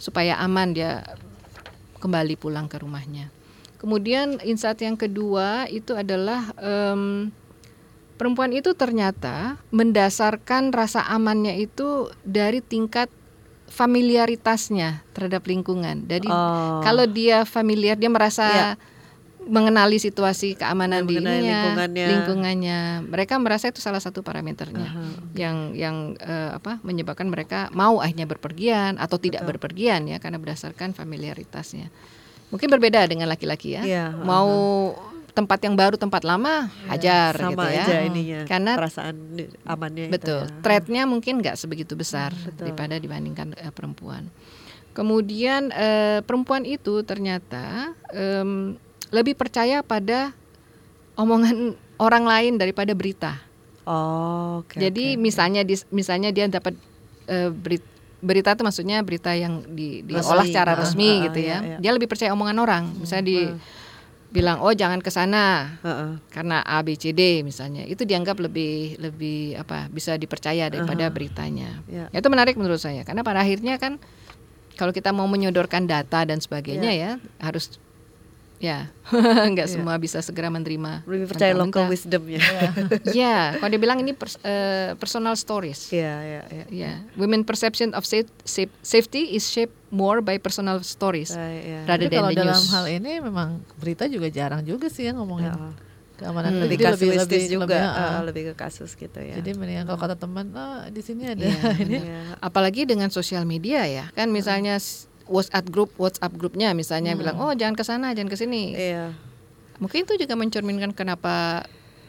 [0.00, 1.04] supaya aman dia
[1.98, 3.28] kembali pulang ke rumahnya
[3.76, 7.28] kemudian insight yang kedua itu adalah em,
[8.16, 13.12] perempuan itu ternyata mendasarkan rasa amannya itu dari tingkat
[13.68, 16.80] familiaritasnya terhadap lingkungan jadi Oh.
[16.80, 18.70] kalau dia familiar dia merasa Iya.
[19.46, 22.06] Mengenali situasi keamanan Ya, di lingkungannya.
[22.10, 22.78] lingkungannya.
[23.06, 25.04] Mereka merasa itu salah satu parameternya Aha.
[25.38, 30.92] yang yang eh, apa menyebabkan mereka mau akhirnya berpergian atau tidak berpergian ya karena berdasarkan
[30.92, 31.88] familiaritasnya.
[32.48, 33.82] Mungkin berbeda dengan laki-laki ya.
[33.84, 34.50] Iya, mau
[35.32, 37.84] tempat yang baru, tempat lama, hajar sama gitu ya.
[37.86, 39.16] aja ininya Karena perasaan
[39.62, 40.42] amannya itu Betul.
[40.50, 40.60] ya.
[40.66, 42.66] Threatnya mungkin nggak sebegitu besar betul.
[42.66, 44.26] daripada dibandingkan eh, perempuan.
[44.92, 48.74] Kemudian eh, perempuan itu ternyata em,
[49.10, 50.32] lebih percaya pada
[51.18, 53.40] omongan orang lain daripada berita.
[53.88, 54.76] Oh, oke.
[54.76, 55.22] Jadi oke.
[55.22, 56.76] misalnya di, misalnya dia dapat
[57.26, 60.50] eh, beri- berita itu maksudnya berita yang di, diolah Resmi.
[60.52, 61.58] secara Ah, resmi ah, gitu iya, ya.
[61.64, 61.76] iya.
[61.80, 62.84] Dia lebih percaya omongan orang.
[63.00, 63.38] Misalnya di
[64.28, 66.20] bilang oh jangan ke sana Heeh.
[66.28, 71.80] karena A B C D misalnya itu dianggap lebih lebih apa bisa dipercaya daripada beritanya.
[71.88, 72.12] Ya.
[72.12, 73.96] Itu menarik menurut saya karena pada akhirnya kan
[74.76, 77.80] kalau kita mau menyodorkan data dan sebagainya ya harus
[78.58, 78.90] ya
[79.48, 81.02] nggak semua bisa segera menerima.
[81.02, 81.88] Lebih percaya local mentah-mentah.
[81.88, 82.42] wisdomnya.
[83.08, 85.88] Ya, kalau dia bilang ini pers- eh, personal stories.
[85.88, 86.64] Iya, iya, iya.
[86.68, 91.80] Ya, women perception of safe, safe- safety is shaped more by personal stories Ah, iya.
[91.84, 92.68] rather Tapi than kalau the dalam news.
[92.68, 95.72] hal ini memang berita juga jarang juga sih ya ngomongin Ya.
[96.18, 96.50] keamanan.
[96.50, 96.60] Hmm.
[96.60, 98.20] Jadi lebih kasuistis juga, lebih, ah, ah.
[98.20, 99.32] lebih ke kasus gitu ya.
[99.34, 101.96] Jadi mendingan kalau kata teman, oh, di sini ada Iya, ini.
[101.96, 102.20] Iya.
[102.38, 107.52] Apalagi dengan sosial media ya, kan misalnya s- WhatsApp grup, WhatsApp grupnya misalnya bilang, oh
[107.52, 108.72] jangan ke sana, jangan ke sini.
[108.74, 109.12] Iya.
[109.78, 111.62] Mungkin itu juga mencerminkan kenapa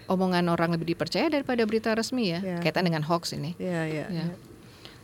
[0.09, 2.57] omongan orang lebih dipercaya daripada berita resmi ya, Ya.
[2.63, 3.53] kaitan dengan hoax ini.
[3.61, 4.05] Iya, iya.
[4.09, 4.25] Ya.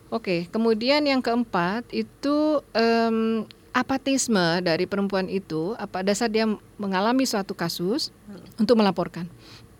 [0.09, 6.47] Oke, kemudian yang keempat itu em, apatisme dari perempuan itu apa dasar dia
[6.79, 8.09] mengalami suatu kasus
[8.55, 9.27] untuk melaporkan,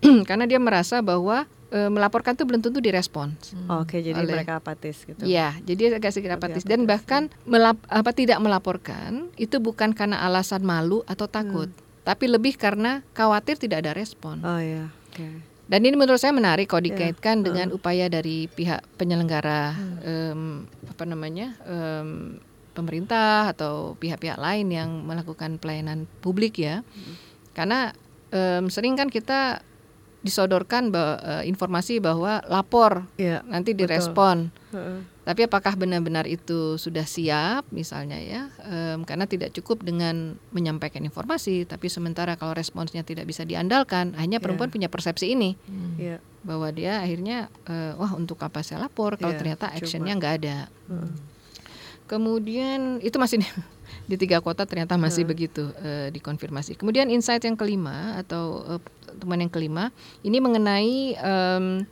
[0.28, 3.54] karena dia merasa bahwa eh, melaporkan itu belum tentu direspons.
[3.68, 5.18] Oke, jadi Oleh- mereka apatis gitu.
[5.20, 9.90] Iya, jadi agak sedikit Lebih apatis dan apatis, bahkan melap- apa tidak melaporkan itu bukan
[9.90, 11.66] karena alasan malu atau takut,
[12.02, 14.38] tapi lebih karena khawatir tidak ada respon.
[14.40, 15.26] Oh ya, oke.
[15.66, 21.02] Dan ini menurut saya menarik kalau Iya, dikaitkan dengan upaya dari pihak penyelenggara em, apa
[21.02, 22.38] namanya em,
[22.70, 26.86] pemerintah atau pihak-pihak lain yang melakukan pelayanan publik ya,
[27.50, 27.90] karena
[28.30, 29.58] em, sering kan kita
[30.26, 33.46] disodorkan ba- eh, informasi bahwa lapor Iya.
[33.46, 33.86] nanti betul.
[33.86, 34.50] direspon.
[34.70, 34.98] Heeh.
[35.22, 38.46] Tapi apakah benar-benar itu sudah siap misalnya ya?
[38.62, 44.38] Em, karena tidak cukup dengan menyampaikan informasi, tapi sementara kalau responsnya tidak bisa diandalkan, hanya
[44.38, 45.58] perempuan punya persepsi ini
[45.96, 46.22] Iya.
[46.42, 50.56] bahwa dia akhirnya eh, wah untuk apa saya lapor kalau Iya, ternyata actionnya nggak ada.
[50.86, 51.10] Heeh.
[52.06, 53.48] Kemudian itu masih di,
[54.10, 56.78] di tiga kota ternyata masih begitu eh, dikonfirmasi.
[56.78, 58.80] Kemudian insight yang kelima atau eh,
[59.16, 59.90] teman yang kelima
[60.20, 61.86] ini mengenai em,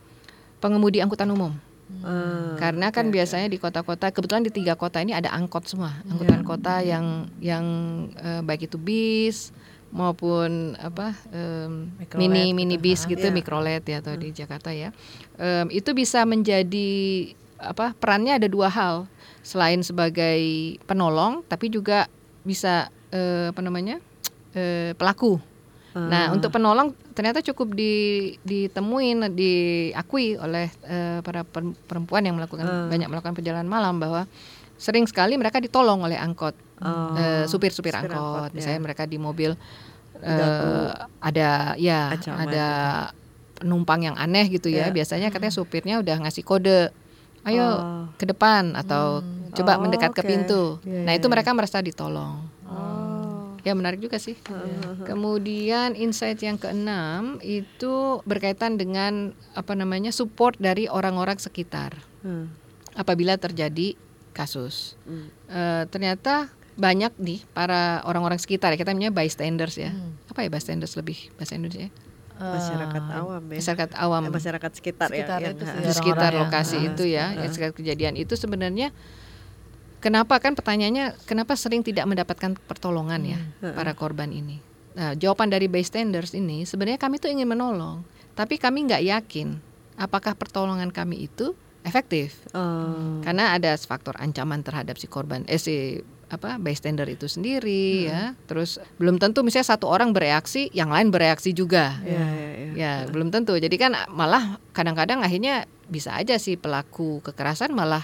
[0.59, 1.53] pengemudi angkutan umum.
[2.01, 5.93] Ah, Karena kan oke, biasanya di kota-kota, kebetulan di tiga kota ini ada angkot semua,
[6.09, 6.49] angkutan Iya.
[6.49, 7.07] kota yang
[7.39, 7.65] yang
[8.17, 9.53] eh, baik itu bis
[9.95, 11.15] maupun apa
[11.95, 12.57] Mikrolet mini gitu.
[12.57, 13.09] mini bis Ah.
[13.15, 13.37] gitu, Iya.
[13.37, 14.91] mikrolet ya atau di Jakarta ya,
[15.37, 16.91] Em, itu bisa menjadi
[17.61, 19.07] apa perannya ada dua hal
[19.45, 20.41] selain sebagai
[20.89, 22.09] penolong, tapi juga
[22.43, 24.01] bisa eh, apa namanya
[24.57, 25.39] eh, pelaku.
[25.95, 26.35] Nah, Ah.
[26.35, 27.95] untuk penolong ternyata cukup di,
[28.43, 32.87] ditemuin, diakui oleh eh, para per- perempuan yang melakukan Ah.
[32.91, 34.27] banyak melakukan perjalanan malam bahwa
[34.75, 38.19] sering sekali mereka ditolong oleh angkot, Oh, eh, supir-supir supir angkot.
[38.19, 38.85] angkot, Misalnya ya.
[38.85, 39.55] mereka di mobil
[40.17, 42.67] eh, ada ya ancaman ada
[43.55, 44.89] penumpang yang aneh gitu ya.
[44.89, 44.93] Ya.
[44.93, 46.91] Biasanya katanya supirnya udah ngasih kode,
[47.45, 48.05] ayo Oh.
[48.17, 50.29] ke depan atau coba Oh, mendekat ke oke.
[50.29, 50.63] pintu.
[50.83, 51.33] Iya, nah iya, itu iya.
[51.33, 52.41] mereka merasa ditolong.
[53.65, 54.37] Ya menarik juga sih.
[55.03, 62.53] Kemudian insight yang keenam itu berkaitan dengan apa namanya support dari orang-orang sekitar Hmm.
[62.93, 63.97] apabila terjadi
[64.31, 64.97] kasus.
[65.03, 65.29] Hmm.
[65.47, 69.91] Eh, ternyata banyak nih para orang-orang sekitar ya kita namanya bystanders ya.
[69.91, 70.13] Hmm.
[70.27, 71.89] Apa ya bystanders lebih bahasa Indonesia?
[72.35, 73.57] Masyarakat Eh, awam ya.
[73.63, 75.55] Masyarakat awam Eh, masyarakat sekitar, Sekitar ya.
[75.55, 78.91] itu yang- sih, di sekitar yang- lokasi ah, itu ya, yang sekitar kejadian itu sebenarnya
[80.05, 83.41] kenapa kan pertanyaannya kenapa sering tidak mendapatkan pertolongan ya
[83.73, 84.61] para korban ini?
[84.95, 88.05] Nah, jawaban dari bystanders ini sebenarnya kami tuh ingin menolong,
[88.37, 89.59] tapi kami nggak yakin
[89.97, 93.21] apakah pertolongan kami itu efektif Oh.
[93.21, 98.81] karena ada faktor ancaman terhadap si korban eh si apa bystander itu sendiri ya terus
[98.97, 102.71] belum tentu misalnya satu orang bereaksi yang lain bereaksi juga Iya, iya, iya.
[102.75, 103.55] Ya, belum tentu.
[103.55, 108.03] Jadi kan malah kadang-kadang akhirnya bisa aja sih pelaku kekerasan malah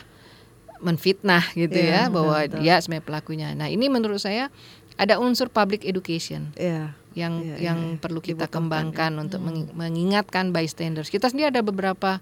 [0.80, 2.60] menfitnah gitu Iya, ya bahwa betul.
[2.60, 3.48] dia sebenarnya pelakunya.
[3.52, 4.48] Nah, ini menurut saya
[4.96, 6.92] ada unsur public education Iya.
[7.12, 7.98] yang Iya, yang iya.
[7.98, 11.08] perlu kita Dibutuhkan, kembangkan untuk mengi- mengingatkan bystanders.
[11.08, 12.20] Kita sendiri ada beberapa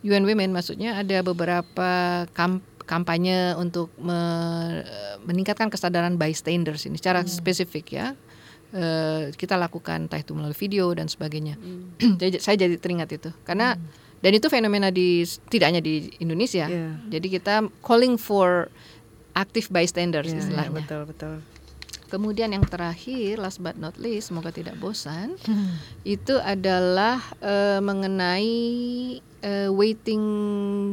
[0.00, 1.90] UN Women maksudnya ada beberapa
[2.30, 4.86] kam- kampanye untuk me-
[5.22, 8.06] meningkatkan kesadaran bystanders ini secara spesifik ya.
[8.70, 11.56] Eh, kita lakukan entah itu melalui video dan sebagainya.
[12.20, 13.78] Jadi saya jadi teringat itu karena
[14.26, 16.66] dan itu fenomena di tidak hanya di Indonesia.
[16.66, 16.98] Iya.
[17.14, 18.66] Jadi kita calling for
[19.38, 20.82] active bystanders iya, istilahnya.
[20.82, 21.34] betul, betul.
[22.10, 25.38] Kemudian yang terakhir, last but not least, semoga tidak bosan,
[26.02, 28.58] itu adalah eh, mengenai
[29.46, 30.22] eh, waiting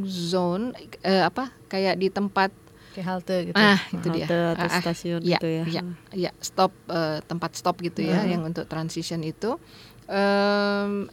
[0.05, 2.53] zone, eh, apa kayak di tempat
[2.93, 3.57] kayak halte gitu.
[3.57, 5.65] ah itu dia, Halte atau Ah, ah, stasiun ya, gitu ya.
[5.65, 5.81] ya,
[6.13, 9.57] ya, stop eh, tempat stop gitu ya, yang untuk transition itu.
[10.05, 11.09] Em,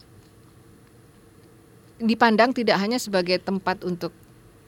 [2.01, 4.11] dipandang tidak hanya sebagai tempat untuk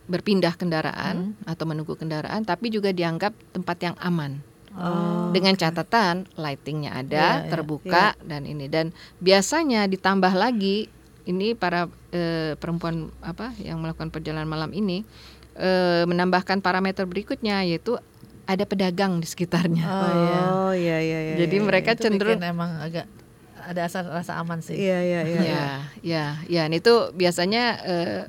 [0.03, 4.39] berpindah kendaraan atau menunggu kendaraan, tapi juga dianggap tempat yang aman
[4.73, 5.29] Oh.
[5.29, 7.51] dengan catatan lightingnya ada Iya, iya.
[7.53, 8.89] terbuka dan ini dan
[9.21, 10.89] biasanya ditambah lagi
[11.29, 15.05] ini para eh, perempuan apa yang melakukan perjalanan malam ini
[15.53, 18.01] eh, menambahkan parameter berikutnya yaitu
[18.49, 20.41] ada pedagang di sekitarnya Oh, iya.
[20.57, 21.35] Oh, iya, iya, iya.
[21.45, 23.05] jadi iya, mereka Itu cenderung emang agak
[23.63, 24.75] ada rasa rasa aman sih.
[24.75, 25.39] Iya, iya, iya.
[25.39, 25.43] iya.
[25.43, 25.63] ya
[26.01, 28.21] ya ya dan itu biasanya eh,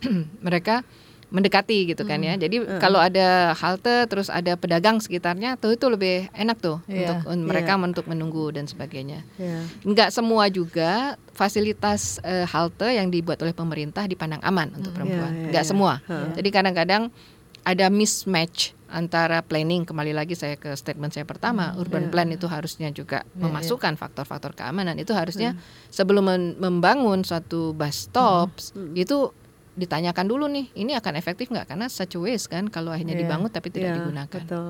[0.46, 0.82] mereka
[1.30, 6.26] mendekati gitu kan ya jadi kalau ada halte terus ada pedagang sekitarnya tuh itu lebih
[6.34, 7.22] enak tuh Iya.
[7.22, 9.62] untuk mereka untuk menunggu dan sebagainya Iya.
[9.86, 15.06] Enggak semua juga fasilitas eh, halte yang dibuat oleh pemerintah dipandang aman untuk Hmm.
[15.06, 15.30] perempuan.
[15.30, 15.70] Iya, iya, Enggak iya.
[15.70, 15.92] semua.
[16.02, 16.28] Heeh.
[16.34, 17.02] Jadi kadang-kadang
[17.64, 22.90] ada mismatch antara planning kembali lagi saya ke statement saya pertama urban plan itu harusnya
[22.90, 24.98] juga memasukkan faktor-faktor keamanan.
[24.98, 25.54] Itu harusnya
[25.94, 29.30] sebelum men- membangun suatu bus stops itu
[29.78, 31.70] ditanyakan dulu nih ini akan efektif nggak?
[31.70, 34.42] Karena such a waste kan kalau akhirnya Iya, dibangun tapi tidak iya, digunakan.
[34.42, 34.68] Betul.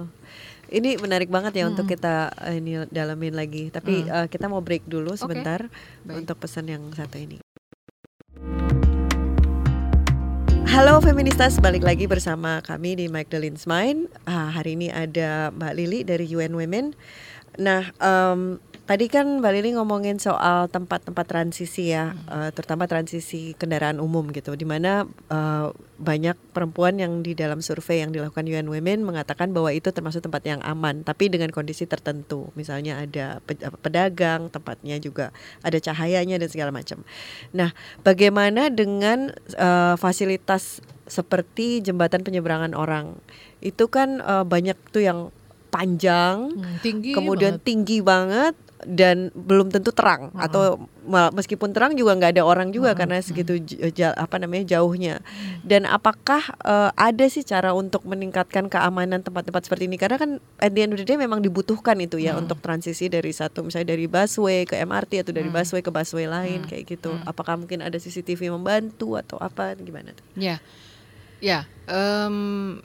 [0.70, 3.72] Ini menarik banget ya untuk kita eh, ini dalamin lagi.
[3.72, 5.66] Tapi eh, kita mau break dulu sebentar
[6.06, 6.22] Baik.
[6.22, 7.40] untuk pesan yang satu ini.
[10.70, 14.06] Halo Feministas, balik lagi bersama kami di Magdalene's Mind.
[14.22, 16.94] Ah, hari ini ada Mbak Lili dari UN Women.
[17.58, 24.02] Nah, em, tadi kan Mbak Lili ngomongin soal tempat-tempat transisi ya, eh, terutama transisi kendaraan
[24.02, 25.66] umum gitu, di mana eh,
[26.02, 30.42] banyak perempuan yang di dalam survei yang dilakukan UN Women mengatakan bahwa itu termasuk tempat
[30.42, 32.50] yang aman, tapi dengan kondisi tertentu.
[32.58, 33.38] Misalnya ada
[33.78, 35.30] pedagang, tempatnya juga
[35.62, 37.06] ada cahayanya dan segala macam.
[37.54, 37.70] Nah,
[38.02, 43.22] bagaimana dengan eh, fasilitas seperti jembatan penyeberangan orang?
[43.62, 45.20] Itu kan eh, banyak tuh yang
[45.70, 47.62] panjang, Hmm, tinggi kemudian banget.
[47.62, 50.32] tinggi banget dan belum tentu terang.
[50.36, 53.56] Atau ma- meskipun terang juga nggak ada orang juga karena segitu
[54.16, 55.20] apa namanya jauhnya.
[55.64, 59.96] Dan apakah eh, ada sih cara untuk meningkatkan keamanan tempat-tempat seperti ini?
[60.00, 63.32] Karena kan at the end of the day memang dibutuhkan itu ya untuk transisi dari
[63.32, 67.16] satu misalnya dari busway ke MRT atau dari busway ke busway lain kayak gitu.
[67.28, 69.76] Apakah mungkin ada CCTV membantu atau apa?
[69.76, 70.24] Gimana tuh?
[70.38, 70.58] Ya,
[71.40, 71.64] ya.
[71.90, 72.78] em,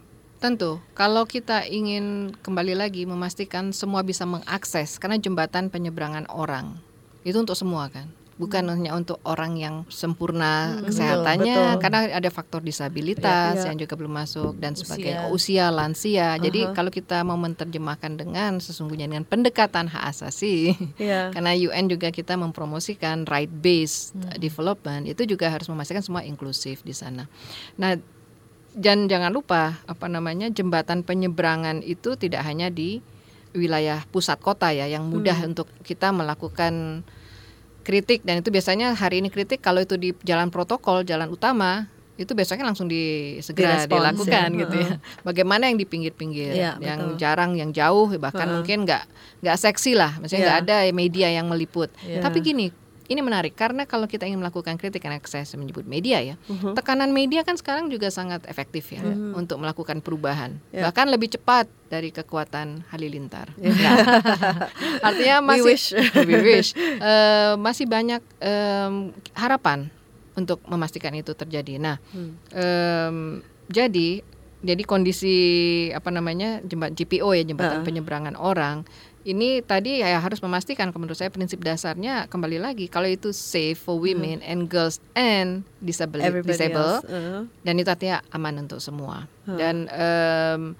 [0.45, 6.77] tentu, kalau kita ingin kembali lagi memastikan semua bisa mengakses, karena jembatan penyeberangan orang
[7.25, 8.05] itu untuk semua kan,
[8.37, 11.81] bukan hanya untuk orang yang sempurna kesehatannya, betul.
[11.81, 13.73] karena ada faktor disabilitas Iya.
[13.73, 14.83] yang juga belum masuk dan Usia.
[14.85, 16.35] sebagainya, usia lansia.
[16.37, 21.31] Jadi kalau kita mau menerjemahkan dengan sesungguhnya dengan pendekatan hak asasi, Iya.
[21.33, 26.93] karena UN juga kita mempromosikan right based development itu juga harus memastikan semua inklusif di
[26.93, 27.25] sana.
[27.79, 27.97] Nah,
[28.75, 32.99] dan jangan lupa apa namanya jembatan penyeberangan itu tidak hanya di
[33.55, 37.01] wilayah pusat kota ya yang mudah untuk kita melakukan
[37.87, 42.31] kritik dan itu biasanya hari ini kritik kalau itu di jalan protokol jalan utama itu
[42.31, 44.59] besoknya langsung di segera Direspons, dilakukan ya.
[44.63, 44.91] gitu ya.
[45.27, 47.19] Bagaimana yang di pinggir-pinggir, Iya, yang betul.
[47.19, 49.03] jarang, yang jauh, bahkan mungkin nggak
[49.43, 51.91] nggak seksi lah, maksudnya nggak ada media yang meliput.
[52.07, 52.23] Iya.
[52.23, 52.71] Tapi gini,
[53.05, 56.73] ini menarik karena kalau kita ingin melakukan kritik karena saya menyebut media ya, Mhm.
[56.73, 59.01] tekanan media kan sekarang juga sangat efektif ya
[59.33, 60.89] untuk melakukan perubahan, Ya.
[60.89, 63.53] bahkan lebih cepat dari kekuatan halilintar.
[63.55, 63.93] Nah,
[65.07, 65.87] artinya We masih wish.
[66.29, 66.69] we wish.
[66.77, 69.93] Eh, masih banyak em, harapan
[70.33, 71.77] untuk memastikan itu terjadi.
[71.77, 72.35] Nah, Hmm.
[72.51, 73.17] em,
[73.69, 74.21] jadi
[74.65, 75.37] jadi kondisi
[75.93, 77.85] apa namanya jembatan GPO ya jembatan Ah.
[77.85, 78.81] penyeberangan orang
[79.25, 83.97] ini tadi ya harus memastikan menurut saya prinsip dasarnya kembali lagi kalau itu safe for
[83.97, 86.29] women and girls and disable Hmm.
[86.29, 87.41] Everybody disable else, uh.
[87.65, 90.77] dan itu artinya aman untuk semua dan em,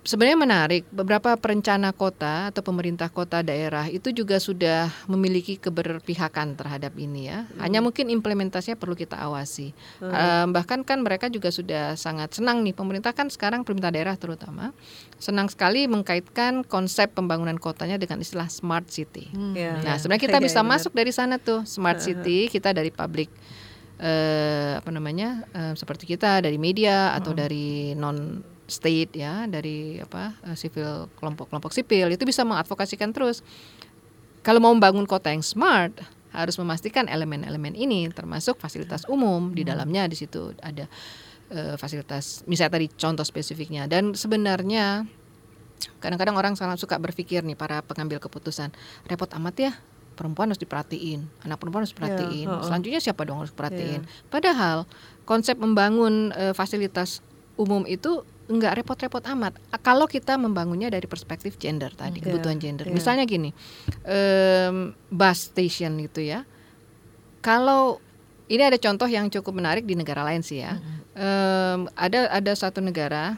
[0.00, 6.96] sebenarnya menarik beberapa perencana kota atau pemerintah kota daerah itu juga sudah memiliki keberpihakan terhadap
[6.96, 7.44] ini ya.
[7.60, 9.76] Hanya mungkin implementasinya perlu kita awasi.
[10.00, 14.72] Em, bahkan kan mereka juga sudah sangat senang nih pemerintah kan sekarang pemerintah daerah terutama
[15.20, 19.28] senang sekali mengkaitkan konsep pembangunan kotanya dengan istilah smart city.
[19.52, 19.76] Ya.
[19.84, 20.70] Nah, sebenarnya kita Iya, bisa benar.
[20.80, 23.28] masuk dari sana tuh smart city kita dari public
[24.00, 30.38] eh, apa namanya eh, seperti kita dari media atau dari non state ya dari apa
[30.46, 33.42] eh, sipil kelompok-kelompok sipil itu bisa mengadvokasikan terus.
[34.40, 35.92] Kalau mau membangun kota yang smart
[36.30, 40.86] harus memastikan elemen-elemen ini termasuk fasilitas umum di dalamnya di situ ada
[41.52, 43.84] eh, fasilitas misalnya tadi contoh spesifiknya.
[43.90, 45.04] Dan sebenarnya
[46.00, 48.72] kadang-kadang orang sangat suka berpikir nih para pengambil keputusan
[49.08, 49.72] repot amat ya
[50.20, 52.64] perempuan harus diperhatiin anak perempuan harus diperhatiin heeh.
[52.68, 54.84] selanjutnya siapa dong harus perhatiin padahal
[55.24, 57.24] konsep membangun eh, fasilitas
[57.56, 62.84] umum itu nggak repot-repot amat kalau kita membangunnya dari perspektif gender tadi Iya, kebutuhan gender
[62.84, 62.92] iya.
[62.92, 63.54] misalnya gini
[64.02, 66.42] em, bus station gitu ya
[67.40, 68.02] kalau
[68.46, 70.74] ini ada contoh yang cukup menarik di negara lain sih ya
[71.10, 73.34] Em, ada ada satu negara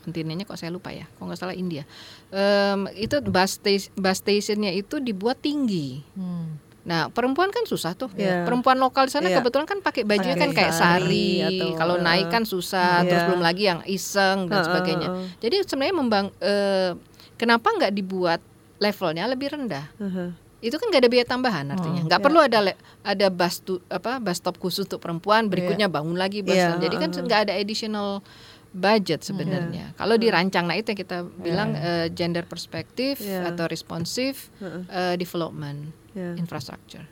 [0.00, 1.82] kontinennya kok saya lupa ya, kok nggak salah India.
[2.28, 6.00] Em, itu bus, sta- bus stationnya itu dibuat tinggi.
[6.14, 6.56] Hmm.
[6.86, 8.46] Nah perempuan kan susah tuh, Iya.
[8.46, 9.42] perempuan lokal di sana Iya.
[9.42, 13.22] kebetulan kan pakai bajunya kan kayak sari sari, atau, kalau naik eh, kan susah, terus
[13.22, 13.28] iya.
[13.28, 15.08] belum lagi yang iseng dan Heeh, sebagainya.
[15.10, 15.26] heeh.
[15.42, 16.94] Jadi sebenarnya membang, eh,
[17.34, 18.38] kenapa nggak dibuat
[18.78, 19.86] levelnya lebih rendah?
[19.98, 20.30] Uh-huh.
[20.56, 22.26] itu kan nggak ada biaya tambahan artinya Oh, nggak iya.
[22.26, 22.58] perlu ada
[23.04, 26.96] ada bus tu, apa bus stop khusus untuk perempuan berikutnya bangun lagi bus Iya, jadi
[26.96, 28.24] kan nggak ada additional
[28.72, 29.26] budget Iya.
[29.30, 33.52] sebenarnya kalau dirancang nah itu yang kita bilang eh, gender perspektif Iya.
[33.52, 34.48] atau responsive
[34.88, 36.32] eh, development Iya.
[36.34, 37.04] infrastructure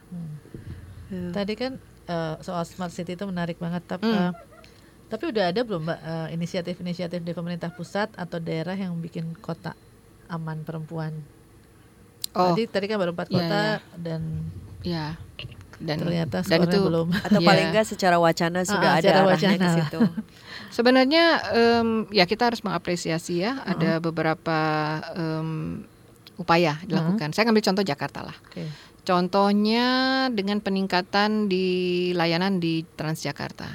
[1.06, 1.30] Iya.
[1.30, 1.72] Tadi kan
[2.04, 4.32] eh, soal smart city itu menarik banget tapi Hmm.
[4.32, 4.52] eh,
[5.04, 9.76] Tapi udah ada belum Mbak eh, inisiatif-inisiatif dari pemerintah pusat atau daerah yang bikin kota
[10.26, 11.12] aman perempuan?
[12.32, 13.76] Oh, Tadi tadi kan baru empat Iya, kota iya.
[13.94, 14.22] dan
[14.82, 15.06] ya.
[15.76, 17.12] Dan ternyata dan itu belum.
[17.20, 17.46] Atau Iya.
[17.46, 19.76] paling enggak secara wacana sudah Ah, ada secara arahnya ke wacana.
[19.76, 20.00] situ.
[20.76, 24.58] Sebenarnya em, ya kita harus mengapresiasi ya ada beberapa
[25.14, 25.84] em,
[26.34, 27.30] upaya dilakukan.
[27.30, 28.36] Saya ambil contoh Jakarta lah.
[28.42, 28.66] Oke.
[29.04, 29.86] Contohnya
[30.32, 33.68] dengan peningkatan di layanan di Transjakarta.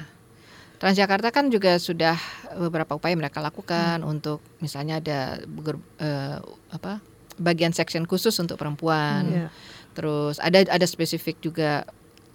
[0.82, 2.18] Transjakarta kan juga sudah
[2.58, 5.38] beberapa upaya mereka lakukan untuk misalnya ada
[6.02, 6.38] eh,
[6.72, 6.98] apa
[7.38, 9.22] bagian section khusus untuk perempuan.
[9.28, 9.48] Iya.
[9.94, 11.86] Terus ada ada spesifik juga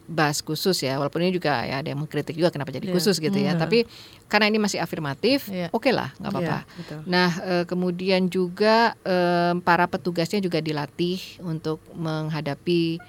[0.05, 2.93] bus khusus ya, walaupun ini juga ya ada yang mengkritik juga kenapa jadi Iya.
[2.93, 3.57] khusus gitu ya.
[3.57, 3.61] Hmm.
[3.65, 3.89] Tapi
[4.25, 5.73] karena ini masih afirmatif, Iya.
[5.73, 6.57] oke lah, nggak apa-apa.
[6.61, 6.99] Iya, betul.
[7.09, 13.01] Nah, eh, kemudian juga em, para petugasnya juga dilatih untuk menghadapi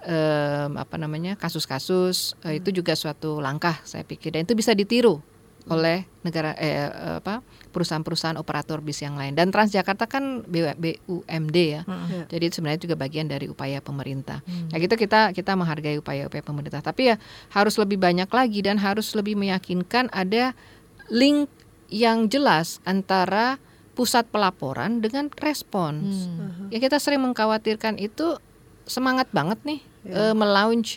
[0.00, 2.32] em, apa namanya kasus-kasus.
[2.40, 5.20] Eh, Itu juga suatu langkah saya pikir dan itu bisa ditiru
[5.68, 6.88] oleh negara eh,
[7.20, 9.32] apa perusahaan-perusahaan operator bis yang lain.
[9.32, 11.82] Dan Transjakarta kan BU- BUMD ya.
[11.82, 12.26] Iya.
[12.28, 14.42] Jadi itu sebenarnya juga bagian dari upaya pemerintah.
[14.44, 14.68] Hmm.
[14.68, 16.80] Nah, gitu kita kita menghargai upaya-upaya pemerintah.
[16.80, 17.16] Tapi ya
[17.50, 20.52] harus lebih banyak lagi dan harus lebih meyakinkan ada
[21.08, 21.46] link
[21.88, 23.58] yang jelas antara
[23.92, 26.30] pusat pelaporan dengan respons.
[26.30, 26.70] Hmm.
[26.70, 28.38] Ya kita sering mengkhawatirkan itu
[28.84, 30.30] semangat banget nih Ya.
[30.30, 30.96] eh, melaunch.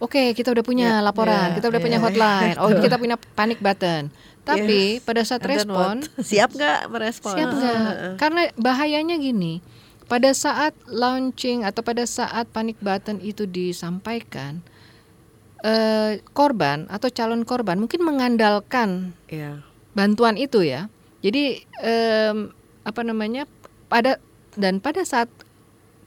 [0.00, 2.96] Oke, kita udah punya Ya, laporan, ya, kita udah ya, punya ya, hotline, oh kita
[2.96, 4.08] punya panic button.
[4.56, 5.94] Tapi pada saat And then respon
[6.30, 7.34] siap nggak merespon?
[7.36, 7.76] Siap nggak?
[7.76, 8.12] Heeh.
[8.18, 9.62] Karena bahayanya gini,
[10.10, 14.58] pada saat launching atau pada saat panic button itu disampaikan,
[15.62, 19.62] eh, korban atau calon korban mungkin mengandalkan Iya.
[19.94, 20.90] bantuan itu ya.
[21.20, 22.48] Jadi em,
[22.80, 23.44] apa namanya
[23.92, 24.16] pada
[24.56, 25.28] dan pada saat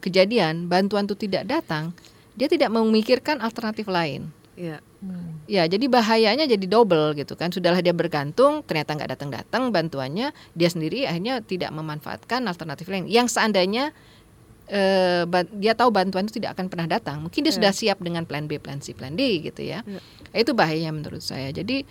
[0.04, 1.96] kejadian bantuan itu tidak datang,
[2.36, 4.34] dia tidak memikirkan alternatif lain.
[4.58, 4.82] Iya.
[5.04, 5.36] Hmm.
[5.52, 7.52] Ya, jadi bahayanya jadi double gitu kan.
[7.52, 13.12] Sudahlah dia bergantung, ternyata nggak datang-datang bantuannya, dia sendiri akhirnya tidak memanfaatkan alternatif lain.
[13.12, 13.92] Yang seandainya
[14.72, 15.28] eh,
[15.60, 17.58] dia tahu bantuan itu tidak akan pernah datang, mungkin dia Ya.
[17.60, 19.84] sudah siap dengan plan B, plan C, plan D gitu ya.
[19.84, 20.00] Ya.
[20.32, 21.52] Itu bahayanya menurut saya.
[21.52, 21.84] Jadi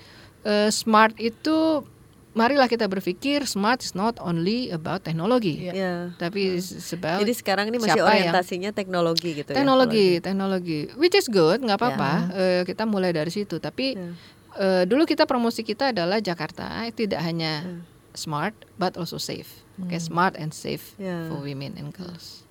[0.49, 1.85] eh, smart itu
[2.33, 5.73] marilah kita berpikir smart is not only about teknologi, Iya.
[5.73, 5.95] Iya.
[6.17, 9.57] tapi it's about Jadi sekarang ini masih siapa yang- orientasinya teknologi gitu ya.
[9.57, 12.13] teknologi, teknologi, which is good, nggak apa-apa.
[12.33, 12.61] Ya.
[12.61, 13.57] Eh, kita mulai dari situ.
[13.57, 14.11] Tapi Ya.
[14.55, 17.85] eh, dulu kita promosi kita adalah Jakarta, tidak hanya Hmm.
[18.13, 19.61] smart, but also safe.
[19.79, 21.29] Oke, smart and safe Ya.
[21.29, 22.45] for women and girls.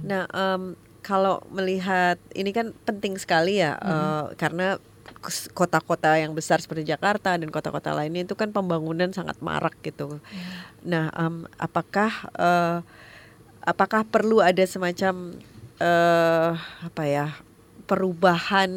[0.00, 4.87] Nah, em, kalau melihat ini kan penting sekali ya, eh, karena kus-
[5.52, 10.22] kota-kota yang besar seperti Jakarta dan kota-kota lainnya itu kan pembangunan sangat marak gitu.
[10.86, 12.78] Nah, em, apakah eh,
[13.66, 15.34] apakah perlu ada semacam
[15.82, 17.34] eh, apa ya
[17.88, 18.68] perubahan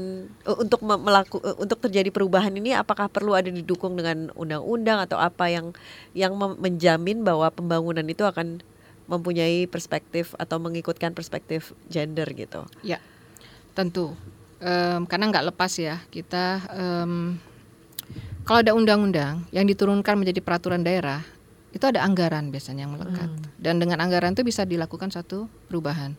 [0.47, 5.51] untuk me- melaku untuk terjadi perubahan ini apakah perlu ada didukung dengan undang-undang atau apa
[5.51, 5.75] yang
[6.15, 8.63] yang menjamin bahwa pembangunan itu akan
[9.11, 12.63] mempunyai perspektif atau mengikutkan perspektif gender gitu.
[12.79, 13.03] Ya,
[13.75, 14.15] tentu.
[14.61, 16.61] Em, karena nggak lepas ya kita.
[16.77, 17.35] em,
[18.45, 21.21] kalau ada undang-undang yang diturunkan menjadi peraturan daerah,
[21.73, 23.29] itu ada anggaran biasanya yang melekat.
[23.57, 26.13] Dan dengan anggaran itu bisa dilakukan satu perubahan.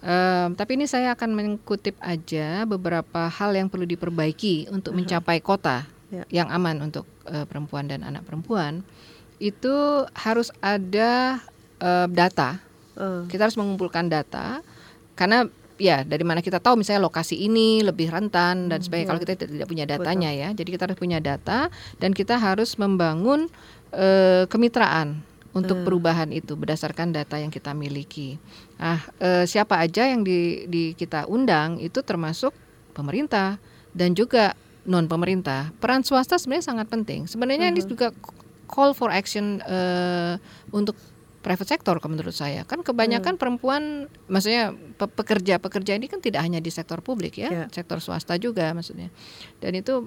[0.00, 5.84] Em, tapi ini saya akan mengutip aja beberapa hal yang perlu diperbaiki untuk mencapai kota
[6.06, 6.22] Ya.
[6.30, 8.86] yang aman untuk eh, perempuan dan anak perempuan.
[9.42, 11.42] Itu harus ada
[11.82, 12.62] eh, data
[12.96, 14.64] Eh, kita harus mengumpulkan data
[15.12, 15.44] karena
[15.76, 19.68] ya dari mana kita tahu misalnya lokasi ini lebih rentan dan sebagainya kalau kita tidak,
[19.68, 21.68] punya datanya ya jadi kita harus punya data
[22.00, 23.48] dan kita harus membangun
[23.92, 25.20] eh, kemitraan
[25.56, 28.36] untuk perubahan itu berdasarkan data yang kita miliki.
[28.76, 32.52] Nah, eh, siapa aja yang di, di kita undang itu termasuk
[32.92, 33.56] pemerintah
[33.96, 34.52] dan juga
[34.84, 35.72] non pemerintah.
[35.80, 37.24] Peran swasta sebenarnya sangat penting.
[37.24, 38.12] Sebenarnya ini juga
[38.68, 40.36] call for action eh,
[40.76, 40.94] untuk
[41.46, 42.66] private sector kalau menurut saya.
[42.66, 43.82] Kan kebanyakan perempuan
[44.26, 47.64] maksudnya pe- pekerja-pekerja ini kan tidak hanya di sektor publik ya Ya.
[47.70, 49.14] sektor swasta juga maksudnya.
[49.62, 50.02] Dan itu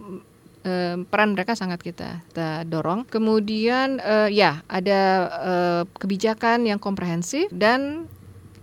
[0.61, 3.07] eh, peran mereka sangat kita, kita dorong.
[3.07, 5.01] Kemudian eh, ya ada
[5.31, 8.03] eh, kebijakan yang komprehensif dan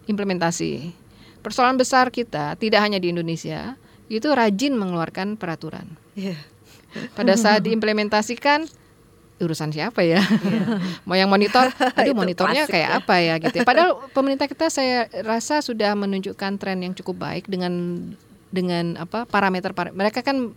[0.04, 0.92] implementasi.
[1.40, 5.96] Persoalan besar kita tidak hanya di Indonesia itu rajin mengeluarkan peraturan.
[6.12, 6.36] Iya.
[7.12, 8.68] pada saat diimplementasikan
[9.36, 10.20] urusan siapa ya?
[11.08, 11.68] Mau yang monitor?
[11.98, 12.98] Aduh monitornya kayak ya.
[13.00, 13.64] apa ya gitu ya.
[13.70, 17.72] padahal pemerintah kita saya rasa sudah menunjukkan tren yang cukup baik dengan
[18.48, 20.56] dengan apa parameter para- mereka kan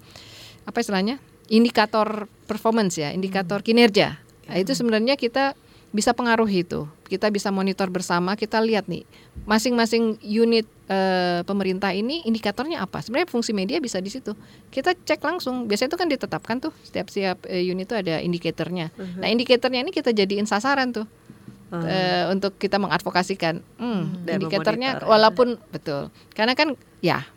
[0.63, 1.19] apa istilahnya?
[1.49, 4.21] Indikator performance ya indikator kinerja.
[4.49, 5.57] Nah, itu sebenarnya kita
[5.89, 6.85] bisa pengaruhi itu.
[7.09, 9.01] Kita bisa monitor bersama, kita lihat nih
[9.49, 10.99] masing-masing unit e,
[11.45, 13.01] pemerintah ini indikatornya apa.
[13.01, 14.37] Sebenarnya fungsi media bisa di situ.
[14.69, 15.65] Kita cek langsung.
[15.65, 18.93] Biasanya itu kan ditetapkan tuh setiap setiap e, unit itu ada indikatornya.
[18.93, 19.19] Uh -huh.
[19.25, 21.07] Nah, indikatornya ini kita jadiin sasaran tuh.
[21.69, 22.33] Uh.
[22.33, 27.29] Untuk kita mengadvokasikan, hmm, indikatornya walaupun betul, karena kan ya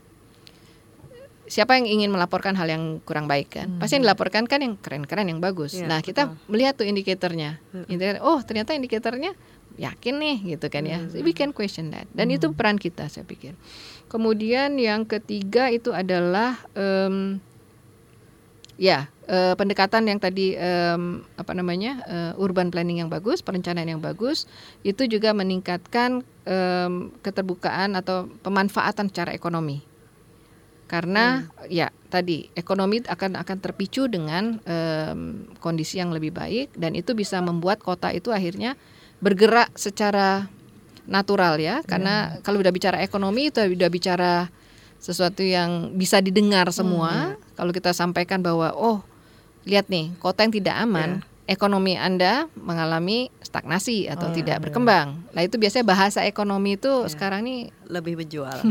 [1.52, 3.68] siapa yang ingin melaporkan hal yang kurang baik kan?
[3.68, 3.76] Hmm.
[3.76, 5.76] Pasti yang dilaporkan kan yang keren-keren yang bagus.
[5.76, 6.48] Ya, nah, kita betul.
[6.48, 7.60] melihat tuh indikatornya.
[7.76, 7.84] Hmm.
[8.24, 9.36] oh, ternyata indikatornya
[9.76, 11.04] yakin nih gitu kan ya.
[11.04, 11.12] Hmm.
[11.20, 12.08] We can question that.
[12.16, 12.36] Dan hmm.
[12.40, 13.52] itu peran kita saya pikir.
[14.08, 17.36] Kemudian yang ketiga itu adalah um,
[18.80, 24.00] ya uh, pendekatan yang tadi um, apa namanya uh, urban planning yang bagus, perencanaan yang
[24.00, 24.48] bagus
[24.88, 29.91] itu juga meningkatkan um, keterbukaan atau pemanfaatan secara ekonomi
[30.92, 31.72] karena hmm.
[31.72, 37.40] ya tadi ekonomi akan akan terpicu dengan um, kondisi yang lebih baik dan itu bisa
[37.40, 38.76] membuat kota itu akhirnya
[39.24, 40.52] bergerak secara
[41.08, 42.44] natural ya karena hmm.
[42.44, 44.52] kalau udah bicara ekonomi itu udah bicara
[45.00, 47.56] sesuatu yang bisa didengar semua hmm.
[47.56, 49.00] kalau kita sampaikan bahwa oh
[49.64, 54.62] lihat nih kota yang tidak aman yeah ekonomi Anda mengalami stagnasi atau oh, tidak ya.
[54.64, 55.20] berkembang.
[55.36, 57.12] Nah, itu biasanya bahasa ekonomi itu ya.
[57.12, 58.64] sekarang ini lebih menjual.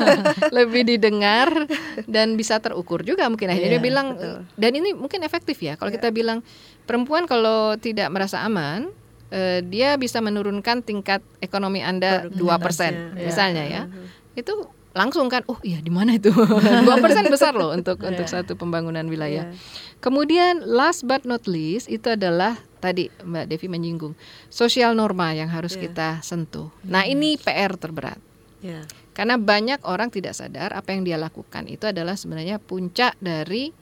[0.58, 1.70] lebih didengar
[2.10, 4.38] dan bisa terukur juga mungkin akhirnya ya, dia bilang betul.
[4.58, 5.78] dan ini mungkin efektif ya.
[5.78, 6.02] Kalau ya.
[6.02, 6.42] kita bilang
[6.82, 8.90] perempuan kalau tidak merasa aman,
[9.30, 13.82] eh, dia bisa menurunkan tingkat ekonomi Anda dua persen misalnya ya.
[13.86, 14.06] Uh-huh.
[14.34, 14.52] Itu
[14.94, 16.30] langsung kan oh iya di mana itu
[16.86, 18.14] dua persen besar loh untuk yeah.
[18.14, 19.98] untuk satu pembangunan wilayah yeah.
[19.98, 24.14] kemudian last but not least itu adalah tadi mbak Devi menyinggung
[24.46, 25.90] sosial norma yang harus yeah.
[25.90, 28.22] kita sentuh nah ini PR terberat
[28.62, 28.86] yeah.
[29.18, 33.74] karena banyak orang tidak sadar apa yang dia lakukan itu adalah sebenarnya puncak dari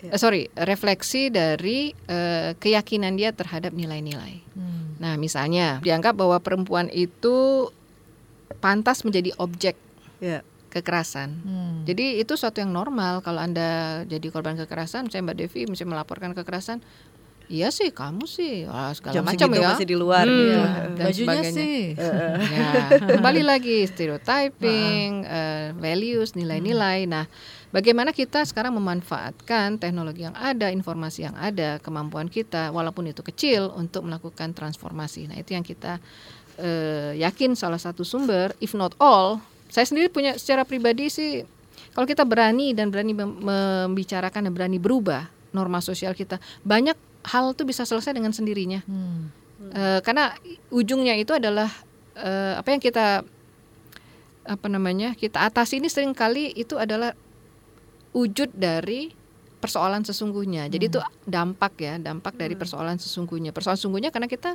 [0.00, 0.16] yeah.
[0.16, 4.96] uh, sorry refleksi dari uh, keyakinan dia terhadap nilai-nilai hmm.
[4.96, 7.68] nah misalnya dianggap bahwa perempuan itu
[8.64, 9.76] pantas menjadi objek
[10.24, 10.40] yeah
[10.74, 11.30] kekerasan.
[11.46, 11.86] Hmm.
[11.86, 16.34] Jadi itu suatu yang normal kalau anda jadi korban kekerasan, misalnya Mbak Devi misalnya melaporkan
[16.34, 16.82] kekerasan,
[17.44, 19.76] Iya sih, kamu sih Wah, segala Jam macam ya.
[19.76, 20.60] masih di luar hmm, gitu.
[20.96, 21.52] Dan Bajunya sebagainya.
[21.52, 21.80] sih.
[22.56, 22.72] ya,
[23.20, 27.04] kembali lagi stereotyping, uh, values, nilai-nilai.
[27.04, 27.12] Hmm.
[27.12, 27.24] Nah,
[27.68, 33.76] bagaimana kita sekarang memanfaatkan teknologi yang ada, informasi yang ada, kemampuan kita walaupun itu kecil
[33.76, 35.28] untuk melakukan transformasi.
[35.28, 36.00] Nah, itu yang kita
[36.64, 39.44] uh, yakin salah satu sumber if not all
[39.74, 41.42] saya sendiri punya secara pribadi sih
[41.98, 46.94] kalau kita berani dan berani membicarakan dan berani berubah norma sosial kita banyak
[47.26, 49.22] hal tuh bisa selesai dengan sendirinya hmm.
[49.74, 50.30] e, karena
[50.70, 51.66] ujungnya itu adalah
[52.14, 53.26] e, apa yang kita
[54.44, 57.10] apa namanya kita atasi ini sering kali itu adalah
[58.14, 59.10] wujud dari
[59.58, 60.90] persoalan sesungguhnya jadi hmm.
[60.94, 62.62] itu dampak ya dampak dari hmm.
[62.62, 64.54] persoalan sesungguhnya persoalan sesungguhnya karena kita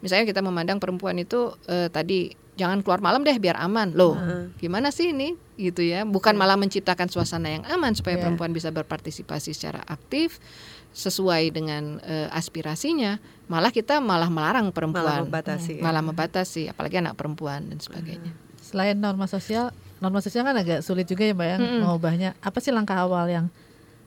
[0.00, 3.94] misalnya kita memandang perempuan itu e, tadi jangan keluar malam deh biar aman.
[3.94, 4.50] Loh uh.
[4.58, 5.34] gimana sih ini?
[5.58, 6.06] Gitu ya.
[6.06, 8.22] Bukan malah menciptakan suasana yang aman supaya yeah.
[8.26, 10.38] perempuan bisa berpartisipasi secara aktif
[10.94, 13.18] sesuai dengan uh, aspirasinya.
[13.50, 15.04] Malah kita malah melarang perempuan.
[15.04, 15.82] Malah membatasi, hmm.
[15.82, 18.32] malah membatasi apalagi anak perempuan dan sebagainya.
[18.62, 21.80] Selain norma sosial norma sosial kan agak sulit juga ya mbak yang -hmm.
[21.84, 22.30] mengubahnya.
[22.40, 23.46] Apa sih langkah awal yang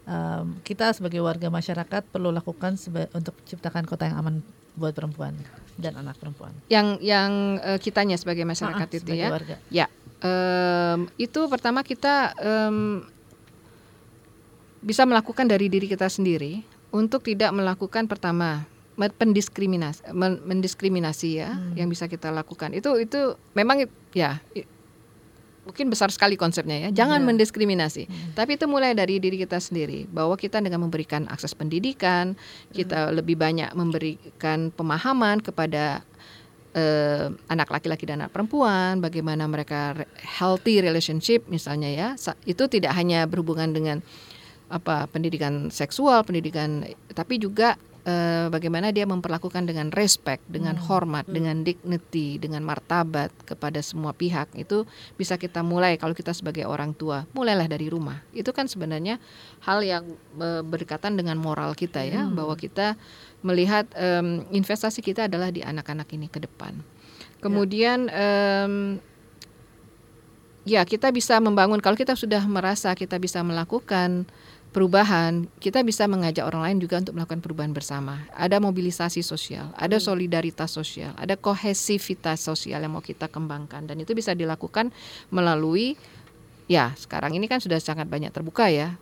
[0.07, 2.79] um, kita sebagai warga masyarakat perlu lakukan
[3.11, 4.35] untuk menciptakan kota yang aman
[4.77, 5.35] buat perempuan
[5.77, 6.51] dan anak perempuan.
[6.67, 9.29] Yang yang uh, kitanya sebagai masyarakat ah, itu sebagai ya.
[9.29, 9.55] Warga.
[9.69, 9.87] Ya.
[10.17, 13.05] Um, itu pertama kita um,
[14.81, 18.65] bisa melakukan dari diri kita sendiri untuk tidak melakukan pertama
[18.97, 20.09] pendiskriminasi
[20.41, 21.77] mendiskriminasi ya hmm.
[21.77, 24.41] yang bisa kita lakukan itu itu memang ya
[25.67, 26.89] mungkin besar sekali konsepnya ya.
[27.03, 27.27] Jangan yeah.
[27.27, 28.07] mendiskriminasi.
[28.07, 28.31] Hmm.
[28.33, 32.39] Tapi itu mulai dari diri kita sendiri bahwa kita dengan memberikan akses pendidikan,
[32.71, 33.13] kita hmm.
[33.19, 36.01] lebih banyak memberikan pemahaman kepada
[36.73, 42.07] uh, anak laki-laki dan anak perempuan, bagaimana mereka healthy relationship misalnya ya.
[42.47, 43.99] Itu tidak hanya berhubungan dengan
[44.67, 46.83] apa pendidikan seksual, pendidikan
[47.15, 50.85] tapi juga uh, bagaimana dia memperlakukan dengan respect, dengan hmm.
[50.87, 51.35] hormat, hmm.
[51.35, 54.87] dengan dignity, dengan martabat kepada semua pihak itu
[55.19, 58.23] bisa kita mulai kalau kita sebagai orang tua mulailah dari rumah.
[58.31, 59.19] Itu kan sebenarnya
[59.67, 60.07] hal yang
[60.39, 62.33] uh, berdekatan dengan moral kita ya hmm.
[62.33, 62.95] bahwa kita
[63.43, 66.79] melihat um, investasi kita adalah di anak-anak ini ke depan.
[67.43, 68.65] Kemudian ya.
[68.65, 68.97] Um,
[70.67, 74.27] ya kita bisa membangun kalau kita sudah merasa kita bisa melakukan
[74.71, 78.27] perubahan, kita bisa mengajak orang lain juga untuk melakukan perubahan bersama.
[78.35, 80.05] Ada mobilisasi sosial, ada hmm.
[80.05, 84.93] solidaritas sosial, ada kohesivitas sosial yang mau kita kembangkan dan itu bisa dilakukan
[85.33, 85.97] melalui
[86.67, 88.99] ya sekarang ini kan sudah sangat banyak terbuka ya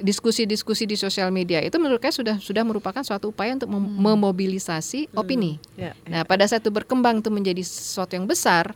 [0.00, 4.16] diskusi-diskusi di sosial media itu menurut saya sudah sudah merupakan suatu upaya untuk mem- Hmm.
[4.16, 5.60] memobilisasi opini.
[5.76, 8.72] Ya, Nah, pada saat itu berkembang itu menjadi sesuatu yang besar.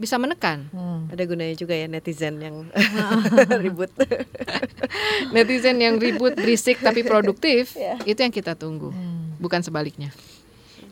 [0.00, 0.64] Bisa menekan.
[0.72, 1.12] Hmm.
[1.12, 2.64] Ada gunanya juga ya netizen yang
[3.64, 3.92] ribut.
[5.36, 8.00] Netizen yang ribut, berisik tapi produktif, Ya.
[8.02, 9.36] itu yang kita tunggu, Hmm.
[9.36, 10.08] bukan sebaliknya.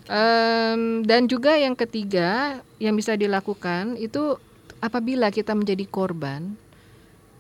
[0.05, 4.37] Em, dan juga yang ketiga yang bisa dilakukan itu
[4.81, 6.57] apabila kita menjadi korban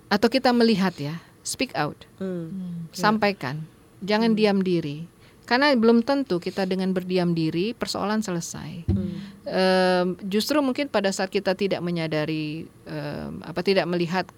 [0.09, 2.49] atau kita melihat ya, speak out, Hmm.
[2.49, 2.77] Hmm.
[2.91, 3.69] sampaikan,
[4.01, 5.05] jangan diam diri.
[5.49, 8.85] Karena belum tentu kita dengan berdiam diri persoalan selesai.
[8.85, 9.17] Hmm.
[9.49, 14.29] Em, justru mungkin pada saat kita tidak menyadari em, apa tidak melihat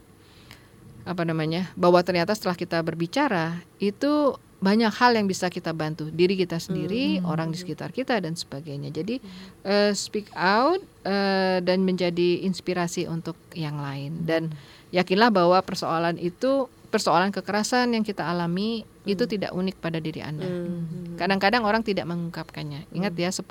[1.03, 6.13] apa namanya bahwa ternyata setelah kita berbicara itu banyak hal yang bisa kita bantu.
[6.13, 8.93] Diri kita sendiri orang di sekitar kita dan sebagainya.
[8.93, 9.17] Jadi
[9.65, 14.29] eh, speak out eh, dan menjadi inspirasi untuk yang lain.
[14.29, 14.53] Dan
[14.93, 20.45] yakinlah bahwa persoalan itu persoalan kekerasan yang kita alami itu tidak unik pada diri anda
[20.45, 21.15] Hmm.
[21.15, 22.89] Kadang-kadang orang tidak mengungkapkannya.
[22.97, 23.45] Ingat ya, 10%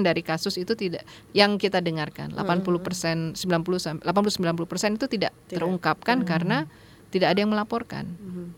[0.00, 1.02] dari kasus itu tidak
[1.34, 2.30] yang kita dengarkan.
[2.30, 6.70] 80%, 90 sam- 80 90% itu tidak, terungkapkan karena
[7.10, 8.06] tidak ada yang melaporkan.
[8.22, 8.54] Hmm.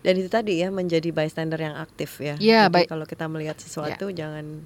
[0.00, 2.36] Dan itu tadi ya menjadi bystander yang aktif ya.
[2.40, 2.86] Iya, Jadi baik.
[2.88, 4.64] kalau kita melihat sesuatu jangan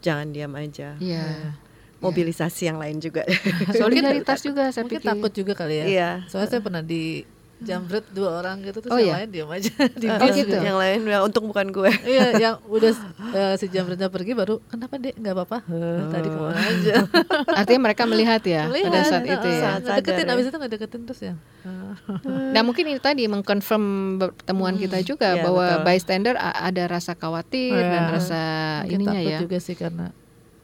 [0.00, 0.96] jangan diam aja.
[0.96, 1.56] Iya.
[2.00, 3.24] Mobilisasi yang lain juga.
[3.76, 5.08] Solidaritas juga saya Mungkin pikir.
[5.08, 5.84] takut juga kali ya.
[5.84, 6.10] Iya.
[6.28, 7.24] Soalnya saya pernah di
[7.56, 9.14] jambret dua orang gitu terus Oh, yang iya?
[9.16, 10.52] lain diam aja di Oh, gitu.
[10.54, 11.88] yang lain bilang untung bukan gue.
[12.04, 12.92] Iya, yang udah
[13.32, 15.58] eh, si jambretnya pergi baru kenapa dek nggak apa-apa?
[15.64, 16.94] Heh, Tadi ke mana aja?
[17.60, 19.70] Artinya mereka melihat ya pada Melihat, saat itu eh, ya.
[19.78, 20.32] Saat deketin, ya.
[20.36, 21.34] abis itu nggak deketin terus ya.
[22.54, 23.84] Nah mungkin ini tadi mengkonfirm
[24.20, 25.84] pertemuan kita juga Iya, bahwa betul.
[25.86, 28.12] bystander ada rasa khawatir dan Iya.
[28.12, 28.40] rasa
[28.84, 29.38] mungkin ininya takut ya.
[29.40, 30.06] juga sih karena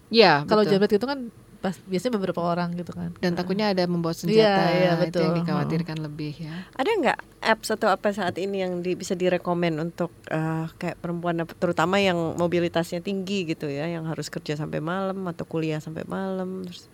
[0.08, 1.32] Ya kalau jambret itu kan
[1.62, 3.14] pas biasanya beberapa orang gitu kan.
[3.16, 5.22] dan takutnya ada membawa senjata Iya, iya, itu betul.
[5.22, 6.66] yang dikhawatirkan lebih ya.
[6.74, 11.38] Ada nggak apps atau apa saat ini yang di- bisa direkomend untuk eh, kayak perempuan
[11.54, 16.66] terutama yang mobilitasnya tinggi gitu ya, yang harus kerja sampai malam atau kuliah sampai malam,
[16.66, 16.90] terus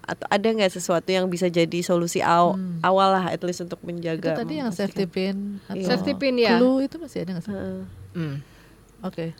[0.00, 2.80] atau ada nggak sesuatu yang bisa jadi solusi aw- Hmm.
[2.80, 4.40] awal lah, at least untuk Itu menjaga.
[4.40, 6.56] tadi yang safety pin atau Safety pin, ya.
[6.56, 7.52] clue itu masih ada nggak sih?
[7.52, 7.80] Heeh.
[8.14, 8.36] Hmm.
[9.06, 9.30] Oke.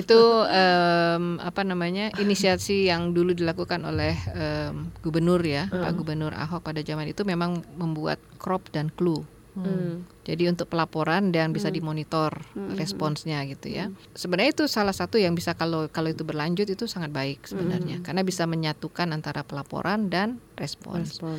[0.00, 6.62] itu em, apa namanya inisiasi yang dulu dilakukan oleh em, gubernur ya Pak Gubernur Ahok
[6.62, 9.26] pada zaman itu memang membuat crop dan clue.
[9.52, 10.08] Hmm.
[10.24, 12.40] jadi untuk pelaporan dan bisa dimonitor
[12.72, 13.92] responsnya gitu ya.
[14.16, 18.00] Sebenarnya itu salah satu yang bisa kalau kalau itu berlanjut itu sangat baik sebenarnya.
[18.00, 21.20] Karena bisa menyatukan antara pelaporan dan respons.
[21.20, 21.36] Respon.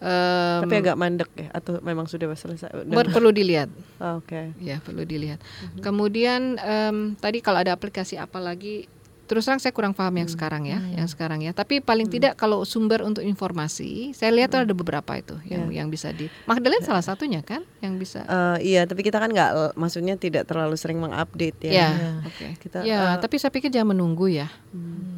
[0.00, 2.72] Em, Tapi agak mandek ya, atau memang sudah selesai?
[2.88, 3.68] Ber- perlu dilihat
[4.00, 4.56] Oh, Oke.
[4.56, 5.44] Ya perlu dilihat.
[5.78, 8.88] Kemudian em, tadi kalau ada aplikasi apa lagi,
[9.28, 11.52] terus terang saya kurang paham yang sekarang ya, yang sekarang ya.
[11.52, 15.86] Tapi paling tidak kalau sumber untuk informasi, saya lihat tuh ada beberapa itu yang yang
[15.86, 16.32] bisa di.
[16.48, 18.24] Magdalene salah satunya kan, yang bisa.
[18.24, 21.70] Eh, iya, tapi kita kan nggak, maksudnya tidak terlalu sering mengupdate ya.
[21.70, 22.10] Ya, Ya.
[22.24, 22.46] oke.
[22.56, 24.48] Kita, Ya, eh, tapi saya pikir jangan menunggu ya.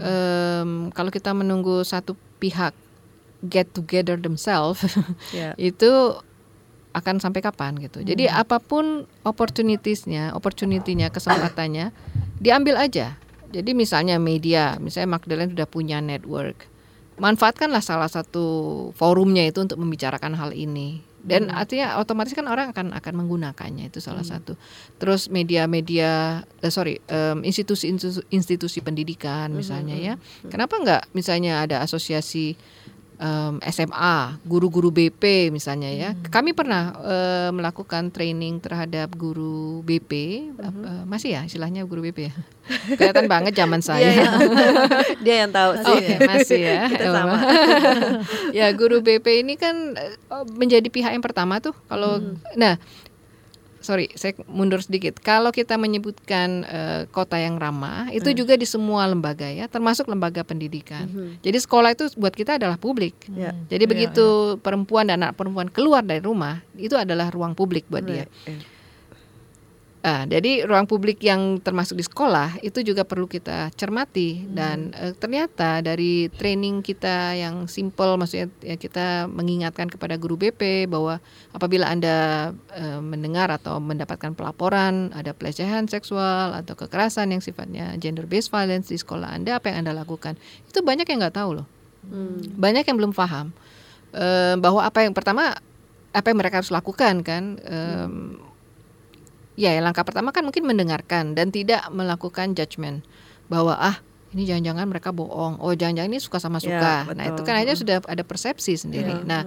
[0.03, 2.75] Em, kalau kita menunggu satu pihak
[3.47, 4.87] get together themselves,
[5.35, 5.55] ya.
[5.59, 5.91] itu
[6.93, 8.05] akan sampai kapan gitu.
[8.05, 11.91] Jadi apa pun opportunitiesnya, opportunity-nya, kesempatannya
[12.39, 13.17] diambil aja.
[13.53, 16.69] Jadi misalnya media, misalnya Magdalene sudah punya network,
[17.21, 21.05] manfaatkanlah salah satu forumnya itu untuk membicarakan hal ini.
[21.23, 24.59] Dan artinya otomatis kan orang akan akan menggunakannya itu salah satu.
[24.99, 26.99] Terus media-media, eh, sorry,
[27.47, 30.15] institusi-institusi institusi pendidikan misalnya ya.
[30.51, 32.59] Kenapa nggak misalnya ada asosiasi
[33.23, 36.11] em, SMA, guru-guru BP misalnya ya.
[36.27, 40.13] Kami pernah eh, melakukan training terhadap guru BP,
[40.51, 42.35] eh, masih ya istilahnya guru BP ya.
[42.99, 44.11] Kelihatan banget zaman saya.
[44.11, 44.31] Iya, iya.
[45.25, 45.95] Dia yang tahu sih.
[45.95, 46.81] Oke, masih ya.
[46.93, 47.37] Kita Ya, sama.
[48.51, 50.15] ya, guru BP ini kan eh,
[50.59, 52.19] menjadi pihak yang pertama tuh kalau
[52.59, 52.75] nah
[53.83, 55.21] sorry, saya mundur sedikit.
[55.21, 60.43] Kalau kita menyebutkan eh, kota yang ramah, itu juga di semua lembaga ya, termasuk lembaga
[60.47, 61.07] pendidikan.
[61.43, 63.15] Jadi sekolah itu buat kita adalah publik.
[63.35, 63.53] Ya.
[63.69, 68.25] Jadi begitu perempuan dan anak perempuan keluar dari rumah, itu adalah ruang publik buat dia.
[68.49, 68.72] Iya.
[70.03, 75.15] Ah, jadi ruang publik yang termasuk di sekolah itu juga perlu kita cermati dan eh,
[75.15, 81.23] ternyata dari training kita yang simple maksudnya ya kita mengingatkan kepada guru BP bahwa
[81.55, 88.27] apabila Anda eh, mendengar atau mendapatkan pelaporan ada pelecehan seksual atau kekerasan yang sifatnya gender
[88.27, 90.35] based violence di sekolah Anda apa yang Anda lakukan?
[90.67, 91.67] Itu banyak yang nggak tahu loh.
[92.11, 92.43] Hmm.
[92.59, 93.55] Banyak yang belum paham
[94.19, 95.55] eh, bahwa apa yang pertama
[96.11, 98.51] apa yang mereka harus lakukan kan em,
[99.59, 103.05] ya langkah pertama kan mungkin mendengarkan dan tidak melakukan judgement
[103.53, 104.01] bahwa ah
[104.33, 105.61] ini jangan-jangan mereka bohong.
[105.61, 106.95] Oh jangan-jangan ini suka sama Ya, suka.
[107.13, 107.37] Nah betul.
[107.37, 109.13] itu kan akhirnya sudah ada persepsi sendiri.
[109.13, 109.43] Ya, nah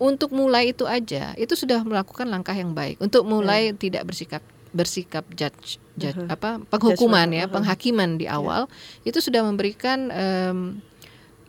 [0.00, 2.96] untuk mulai itu aja itu sudah melakukan langkah yang baik.
[3.04, 4.40] Untuk mulai tidak bersikap
[4.72, 6.28] bersikap judge, judge Uh-huh.
[6.30, 7.54] apa penghukuman Judgment, ya uh-huh.
[7.56, 8.70] penghakiman di awal
[9.02, 10.58] itu sudah memberikan em,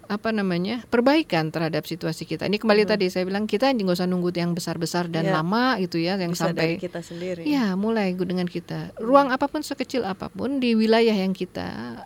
[0.09, 4.33] apa namanya perbaikan terhadap situasi kita ini kembali tadi saya bilang kita nggak usah nunggu
[4.33, 5.37] yang besar besar dan Ya.
[5.37, 7.41] lama gitu ya yang Bisa dari sampai kita sendiri.
[7.45, 8.89] Ya, mulai dengan kita.
[8.97, 12.01] Ruang apa pun sekecil apa pun di wilayah yang kita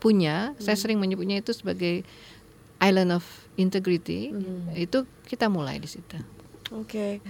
[0.00, 2.08] punya, saya sering menyebutnya itu sebagai
[2.80, 3.24] island of
[3.60, 4.32] integrity.
[4.72, 6.16] Itu kita mulai di situ.
[6.72, 7.20] Oke.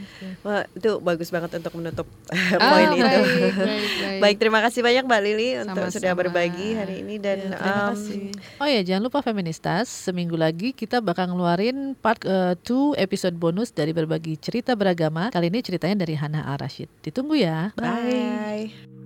[0.47, 3.03] Wah, itu bagus banget untuk menutup Ah, poin itu.
[3.03, 3.90] baik, baik,
[4.22, 4.36] baik.
[4.38, 5.97] Terima kasih banyak Mbak Lili untuk Sama-sama.
[5.99, 8.20] sudah berbagi hari ini dan Ya, terima um, kasih.
[8.62, 12.62] Oh ya, jangan lupa feministas, seminggu lagi kita bakal ngeluarin part 2
[12.97, 15.34] episode bonus dari berbagi cerita beragama.
[15.34, 16.86] Kali ini ceritanya dari Hana Arashid.
[17.03, 17.74] Ditunggu ya.
[17.74, 19.01] bye.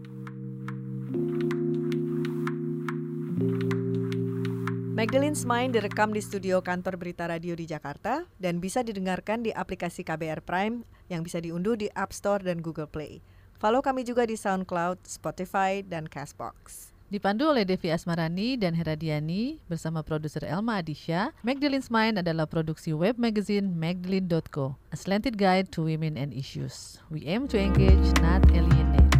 [4.97, 10.01] Magdalene's Mind direkam di studio kantor Berita Radio di Jakarta dan bisa didengarkan di aplikasi
[10.01, 13.20] KBR Prime yang bisa diunduh di App Store dan Google Play.
[13.61, 16.97] Follow kami juga di SoundCloud, Spotify, dan Castbox.
[17.12, 23.20] Dipandu oleh Devi Asmarani dan Heradiani bersama produser Elma Adisha, Magdalene's Mind adalah produksi web
[23.20, 27.05] magazine magdalene.co, a slanted guide to women and issues.
[27.12, 29.15] We aim to engage, not alienate.